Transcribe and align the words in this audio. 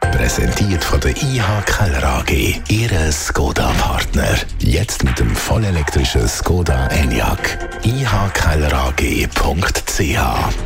Präsentiert 0.00 0.82
von 0.82 1.00
der 1.00 1.10
IH 1.16 1.62
Keller 1.66 2.04
AG, 2.04 2.60
Ihre 2.68 3.12
Skoda-Partner. 3.12 4.36
Jetzt 4.58 5.04
mit 5.04 5.18
dem 5.18 5.34
vollelektrischen 5.34 6.26
Skoda 6.28 6.88
Enyaq. 6.88 7.58
ihkellerag.ch 7.82 9.30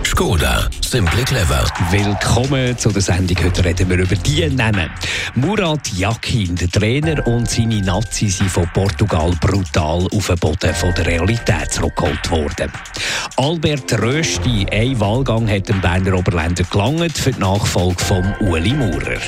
Skoda, 0.05 0.69
simply 0.81 1.25
clever. 1.25 1.65
Willkommen 1.91 2.77
zu 2.79 2.91
der 2.91 3.03
Sendung. 3.03 3.37
Heute 3.43 3.65
reden 3.65 3.91
wir 3.91 3.99
über 3.99 4.15
die 4.15 4.49
Namen. 4.51 4.91
Murat 5.35 5.89
Yakin, 5.95 6.55
der 6.55 6.71
Trainer 6.71 7.27
und 7.27 7.51
seine 7.51 7.81
Nazis 7.81 8.39
sind 8.39 8.51
von 8.51 8.69
Portugal 8.73 9.33
brutal 9.41 10.07
auf 10.15 10.27
den 10.27 10.39
Boden 10.39 10.75
von 10.75 10.95
der 10.95 11.07
Realität 11.07 11.73
zurückgeholt 11.73 12.31
worden. 12.31 12.71
Albert 13.37 14.01
Rösti, 14.01 14.67
ein 14.71 15.01
Wahlgang 15.01 15.49
hat 15.49 15.69
dem 15.69 15.81
Berner 15.81 16.15
Oberländer 16.19 16.65
gelangt 16.65 17.17
für 17.17 17.33
die 17.33 17.41
Nachfolge 17.41 18.03
von 18.05 18.35
Uli 18.41 18.73
Maurer. 18.73 19.24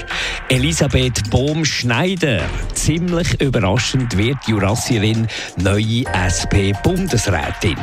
Elisabeth 0.48 1.30
Bohm-Schneider, 1.30 2.42
ziemlich 2.74 3.40
überraschend 3.40 4.16
wird 4.16 4.38
Jurassierin 4.46 5.26
neue 5.56 6.04
SP-Bundesrätin. 6.12 7.76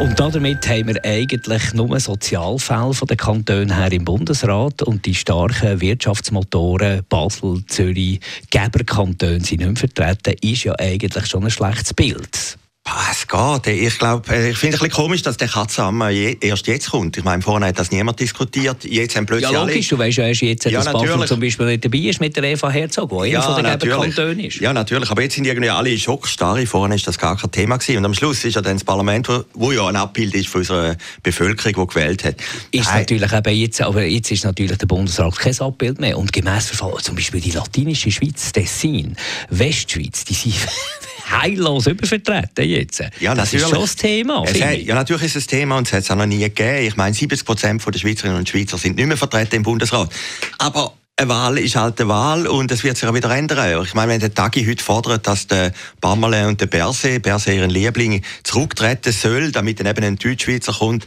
Und 0.00 0.18
damit 0.18 0.68
haben 0.68 0.88
wir 0.88 1.04
eigentlich 1.04 1.72
nur 1.72 1.98
Sozialfälle 2.00 2.94
von 2.94 3.06
den 3.06 3.16
Kantonen 3.16 3.76
her 3.76 3.92
im 3.92 4.04
Bundesrat 4.04 4.82
und 4.82 5.06
die 5.06 5.14
starken 5.14 5.80
Wirtschaftsmotoren 5.80 7.04
Basel, 7.08 7.64
Zürich, 7.68 8.20
Geberkantone 8.50 9.40
sind 9.40 9.60
nicht 9.60 9.78
vertreten, 9.78 10.34
ist 10.42 10.64
ja 10.64 10.74
eigentlich 10.78 11.26
schon 11.26 11.44
ein 11.44 11.50
schlechtes 11.50 11.94
Bild. 11.94 12.58
Es 12.86 13.26
geht. 13.26 13.66
Ich 13.66 13.98
glaube, 13.98 14.24
ich 14.26 14.58
finde 14.58 14.76
es 14.76 14.82
ein 14.82 14.88
bisschen 14.88 14.90
komisch, 14.90 15.22
dass 15.22 15.38
der 15.38 15.48
Katzamer 15.48 16.10
erst 16.10 16.66
jetzt 16.66 16.90
kommt. 16.90 17.16
Ich 17.16 17.24
meine, 17.24 17.40
vorher 17.40 17.68
hat 17.68 17.78
das 17.78 17.90
niemand 17.90 18.20
diskutiert. 18.20 18.84
Jetzt 18.84 19.16
haben 19.16 19.24
plötzlich 19.24 19.50
ja, 19.50 19.62
logisch. 19.62 19.90
Alle... 19.90 19.98
Du 19.98 19.98
weißt 19.98 20.18
ja 20.18 20.26
erst 20.26 20.42
jetzt, 20.42 20.64
ja, 20.66 20.82
dass 20.82 20.92
Basel 20.92 21.26
zum 21.26 21.40
Beispiel 21.40 21.64
nicht 21.64 21.84
dabei 21.84 21.98
ist 21.98 22.20
mit 22.20 22.36
der 22.36 22.44
Eva 22.44 22.68
Herzog, 22.68 23.08
die 23.10 23.30
ja, 23.30 23.40
einer 23.56 23.70
von 23.70 23.78
den 23.78 23.90
Kantonen 23.90 24.40
ist. 24.40 24.60
Ja, 24.60 24.74
natürlich. 24.74 25.10
Aber 25.10 25.22
jetzt 25.22 25.34
sind 25.34 25.46
irgendwie 25.46 25.70
alle 25.70 25.96
schockstarre. 25.96 26.66
Vorher 26.66 26.94
ist 26.94 27.06
das 27.06 27.16
gar 27.16 27.38
kein 27.38 27.50
Thema 27.50 27.78
gewesen. 27.78 27.98
Und 27.98 28.04
am 28.04 28.12
Schluss 28.12 28.44
ist 28.44 28.54
ja 28.54 28.60
dann 28.60 28.76
das 28.76 28.84
Parlament, 28.84 29.30
wo, 29.30 29.44
wo 29.54 29.72
ja 29.72 29.86
ein 29.86 29.96
Abbild 29.96 30.34
ist 30.34 30.48
von 30.48 30.60
unserer 30.60 30.96
Bevölkerung, 31.22 31.88
die 31.88 31.94
gewählt 31.94 32.24
hat. 32.24 32.36
Ist 32.70 32.84
Nein. 32.84 32.98
natürlich 33.00 33.32
eben 33.32 33.56
jetzt, 33.56 33.80
aber 33.80 34.04
jetzt 34.04 34.30
ist 34.30 34.44
natürlich 34.44 34.76
der 34.76 34.86
Bundesrat 34.86 35.38
kein 35.38 35.58
Abbild 35.58 36.00
mehr. 36.00 36.18
Und 36.18 36.34
gemäss 36.34 36.66
Verfall, 36.66 37.00
zum 37.00 37.14
Beispiel 37.14 37.40
die 37.40 37.52
latinische 37.52 38.10
Schweiz, 38.10 38.52
Tessin, 38.52 39.16
Westschweiz, 39.48 40.24
die 40.26 40.34
sind 40.34 40.54
heillos 41.30 41.86
übervertreten 41.86 42.73
jetzt. 42.74 43.02
Ja, 43.20 43.34
das 43.34 43.52
ist 43.52 43.68
schon 43.68 43.80
das 43.80 43.96
Thema. 43.96 44.46
Hat, 44.46 44.56
ja, 44.56 44.94
natürlich 44.94 45.24
ist 45.24 45.36
es 45.36 45.44
ein 45.44 45.48
Thema 45.48 45.78
und 45.78 45.86
es 45.86 45.92
hat 45.92 46.00
es 46.00 46.10
auch 46.10 46.16
noch 46.16 46.26
nie 46.26 46.38
gegeben. 46.38 46.86
Ich 46.86 46.96
meine, 46.96 47.14
70 47.14 47.44
Prozent 47.44 47.84
der 47.84 47.98
Schweizerinnen 47.98 48.38
und 48.38 48.48
Schweizer 48.48 48.78
sind 48.78 48.96
nicht 48.96 49.06
mehr 49.06 49.16
vertreten 49.16 49.56
im 49.56 49.62
Bundesrat. 49.62 50.10
Aber 50.58 50.94
eine 51.16 51.28
Wahl 51.28 51.58
ist 51.58 51.76
halt 51.76 52.00
eine 52.00 52.08
Wahl 52.08 52.46
und 52.48 52.72
es 52.72 52.82
wird 52.82 52.96
sich 52.96 53.08
auch 53.08 53.14
wieder 53.14 53.30
ändern. 53.30 53.84
Ich 53.84 53.94
meine, 53.94 54.12
wenn 54.12 54.20
der 54.20 54.34
Tagi 54.34 54.66
heute 54.66 54.82
fordert, 54.82 55.26
dass 55.28 55.46
der 55.46 55.72
Bammerle 56.00 56.48
und 56.48 56.60
der 56.60 56.66
Berse, 56.66 57.20
Berse 57.20 57.52
ihren 57.52 57.70
Liebling, 57.70 58.22
zurücktreten 58.42 59.12
soll, 59.12 59.52
damit 59.52 59.78
dann 59.78 59.86
eben 59.86 60.02
ein 60.02 60.16
Deutschschweizer 60.16 60.72
kommt, 60.72 61.06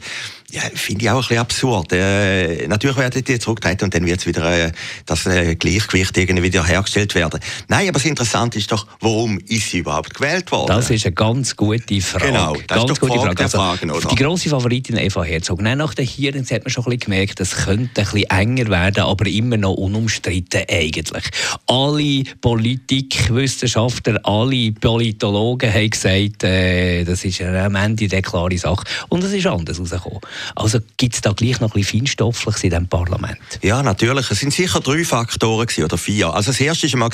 ja, 0.50 0.62
finde 0.74 1.04
ich 1.04 1.10
auch 1.10 1.16
ein 1.16 1.20
bisschen 1.20 1.38
absurd. 1.40 1.92
Äh, 1.92 2.68
natürlich 2.68 2.96
werden 2.96 3.22
die 3.22 3.38
zurücktreten 3.38 3.84
und 3.84 3.94
dann 3.94 4.06
wird 4.06 4.26
wieder 4.26 4.68
äh, 4.68 4.72
das 5.06 5.26
äh, 5.26 5.56
Gleichgewicht 5.56 6.18
irgendwie 6.18 6.44
wieder 6.44 6.66
hergestellt 6.66 7.16
werden. 7.16 7.42
Nein, 7.68 7.90
aber 7.90 8.00
das 8.00 8.06
Interessante 8.06 8.58
ist 8.58 8.72
doch, 8.72 8.88
warum 9.02 9.40
ist 9.40 9.72
sie 9.72 9.80
überhaupt 9.80 10.14
gewählt 10.14 10.50
worden? 10.54 10.68
Das 10.68 10.90
ist 10.90 11.06
eine 11.06 11.16
ganz 11.16 11.54
gute 11.54 12.00
Frage. 12.00 12.28
Genau, 12.28 12.54
das 12.54 12.68
ganz 12.68 12.84
ist 12.84 12.90
doch 12.90 13.08
gute 13.08 13.20
Frage. 13.20 13.44
Also, 13.44 13.58
Fragen, 13.58 13.92
oder? 13.92 14.08
Die 14.08 14.16
grosse 14.16 14.50
Favoritin 14.50 14.96
Eva 14.96 15.24
Herzog. 15.24 15.62
Nein, 15.62 15.80
nach 15.80 15.94
den 15.94 16.06
Hearings 16.06 16.50
hat 16.50 16.64
man 16.64 16.72
schon 16.72 16.86
ein 16.86 16.98
bisschen 16.98 17.12
gemerkt, 17.12 17.42
es 17.42 17.54
könnte 17.54 18.02
ein 18.02 18.08
bisschen 18.08 18.30
enger 18.30 18.70
werden, 18.70 19.04
aber 19.04 19.28
immer 19.28 19.58
noch 19.58 19.74
unumstritten 19.74 20.62
eigentlich. 20.70 21.26
Alle 21.68 22.24
Politikwissenschaftler, 22.40 24.22
alle 24.24 24.72
Politologen 24.72 25.74
haben 25.74 25.90
gesagt, 25.90 26.46
äh, 26.46 27.04
das 27.04 27.26
ist 27.26 27.42
am 27.42 27.76
Ende 27.76 28.08
eine 28.10 28.22
klare 28.22 28.58
Sache. 28.58 28.86
Und 29.10 29.26
es 29.26 29.34
ist 29.34 29.46
anders 29.46 29.78
rausgekommen. 29.78 30.22
Also 30.56 30.80
gibt 30.98 31.16
es 31.16 31.22
da 31.22 31.32
gleich 31.34 31.60
noch 31.60 31.74
ein 31.74 31.82
bisschen 31.82 32.00
Feinstoffliches 32.00 32.64
in 32.64 32.70
diesem 32.70 32.88
Parlament? 32.88 33.38
Ja, 33.62 33.84
natürlich. 33.84 34.30
Es 34.32 34.40
sind 34.40 34.54
sicher 34.54 34.80
drei 34.80 35.04
Faktoren 35.04 35.66
gewesen, 35.66 35.84
oder 35.84 35.98
vier. 35.98 36.34
Also 36.34 36.52
das 36.52 36.60
erste 36.60 36.88
war 37.00 37.12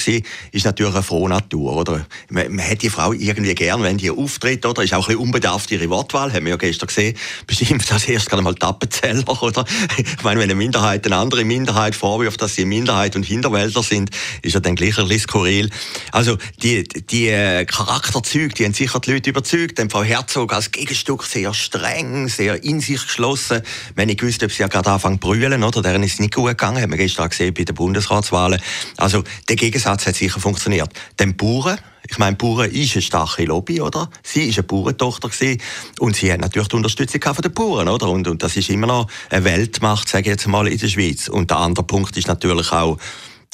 ist 0.51 0.66
natürlich 0.66 0.94
eine 0.94 1.03
frohe 1.03 1.29
Natur. 1.29 1.75
Oder? 1.75 2.06
Man, 2.29 2.56
man 2.56 2.69
hat 2.69 2.81
die 2.81 2.89
Frau 2.89 3.13
irgendwie 3.13 3.56
gern, 3.56 3.83
wenn 3.83 3.97
die 3.97 4.12
auftritt. 4.12 4.66
Oder? 4.66 4.83
Ist 4.83 4.94
auch 4.94 5.07
ein 5.09 5.16
unbedarft 5.16 5.72
ihre 5.72 5.89
Wortwahl, 5.89 6.31
haben 6.33 6.45
wir 6.45 6.51
ja 6.51 6.57
gestern 6.57 6.88
gesehen. 6.88 7.17
Bestimmt 7.47 7.91
als 7.91 8.07
erst 8.07 8.29
gerade 8.29 8.44
mal 8.44 8.56
Tappenzeller. 8.56 9.23
Oder? 9.41 9.66
Ich 9.97 10.23
meine, 10.23 10.39
wenn 10.39 10.50
eine 10.50 10.56
Minderheit 10.56 11.06
eine 11.06 11.17
andere 11.17 11.44
Minderheit 11.44 11.95
vorwirft, 11.95 12.41
dass 12.41 12.56
sie 12.56 12.66
Minderheit 12.66 13.16
und 13.16 13.23
Hinterwälder 13.23 13.83
sind, 13.83 14.09
ist 14.41 14.53
ja 14.53 14.59
dann 14.59 14.75
gleich 14.75 14.97
ein 14.97 15.07
bisschen 15.07 15.28
skurril. 15.28 15.69
Also 16.12 16.38
die, 16.62 16.83
die 16.83 17.28
äh, 17.28 17.66
Charakterzüge, 17.66 18.53
die 18.53 18.66
haben 18.66 18.73
sicher 18.73 19.00
die 19.00 19.12
Leute 19.12 19.29
überzeugt. 19.29 19.78
Denn 19.78 19.89
Frau 19.89 20.03
Herzog 20.03 20.53
als 20.53 20.72
Gegenstück 20.72 21.23
sehr 21.23 21.53
streng, 21.53 22.28
sehr 22.28 22.63
in 22.63 22.79
sich 22.79 23.01
geschlossen. 23.13 23.62
Wenn 23.96 24.09
ich 24.09 24.22
wusste, 24.22 24.46
ob 24.46 24.51
sie 24.51 24.62
ja 24.62 24.68
gerade 24.68 24.91
anfangen 24.91 25.22
zu 25.22 25.28
brüllen, 25.28 25.63
oder? 25.63 25.81
Deren 25.81 26.03
ist 26.03 26.13
es 26.13 26.19
nicht 26.19 26.34
gut 26.34 26.50
gegangen, 26.50 26.81
haben 26.81 26.91
wir 26.91 26.97
gestern 26.97 27.29
gesehen 27.29 27.53
bei 27.53 27.63
den 27.63 27.75
Bundesratswahlen. 27.75 28.62
Also 28.97 29.24
der 29.47 29.56
Gegensatz 29.56 30.06
hat 30.06 30.16
sicher 30.16 30.40
funktioniert. 30.40 30.90
Den 31.19 31.38
Bauern, 31.38 31.79
ich 32.09 32.18
meine, 32.18 32.35
Bauern 32.35 32.69
ist 32.69 32.94
eine 32.94 33.01
starke 33.01 33.46
Lobby, 33.46 33.79
oder? 33.81 34.09
Sie 34.24 34.50
ist 34.50 34.57
eine 34.57 34.63
Bauerntochter 34.63 35.29
gewesen, 35.29 35.62
und 36.00 36.16
sie 36.16 36.31
hat 36.31 36.41
natürlich 36.41 36.68
die 36.68 36.75
Unterstützung 36.75 37.22
von 37.22 37.41
den 37.41 37.53
Bauern, 37.53 37.88
oder? 37.88 38.09
Und, 38.09 38.28
und 38.28 38.44
das 38.44 38.57
ist 38.57 38.69
immer 38.69 38.88
noch 38.88 39.07
eine 39.30 39.45
Weltmacht, 39.45 40.09
sage 40.09 40.24
ich 40.24 40.28
jetzt 40.28 40.47
mal, 40.47 40.68
in 40.68 40.78
der 40.78 40.88
Schweiz. 40.88 41.30
Und 41.30 41.50
der 41.50 41.57
andere 41.57 41.85
Punkt 41.85 42.18
ist 42.18 42.28
natürlich 42.28 42.72
auch 42.72 42.97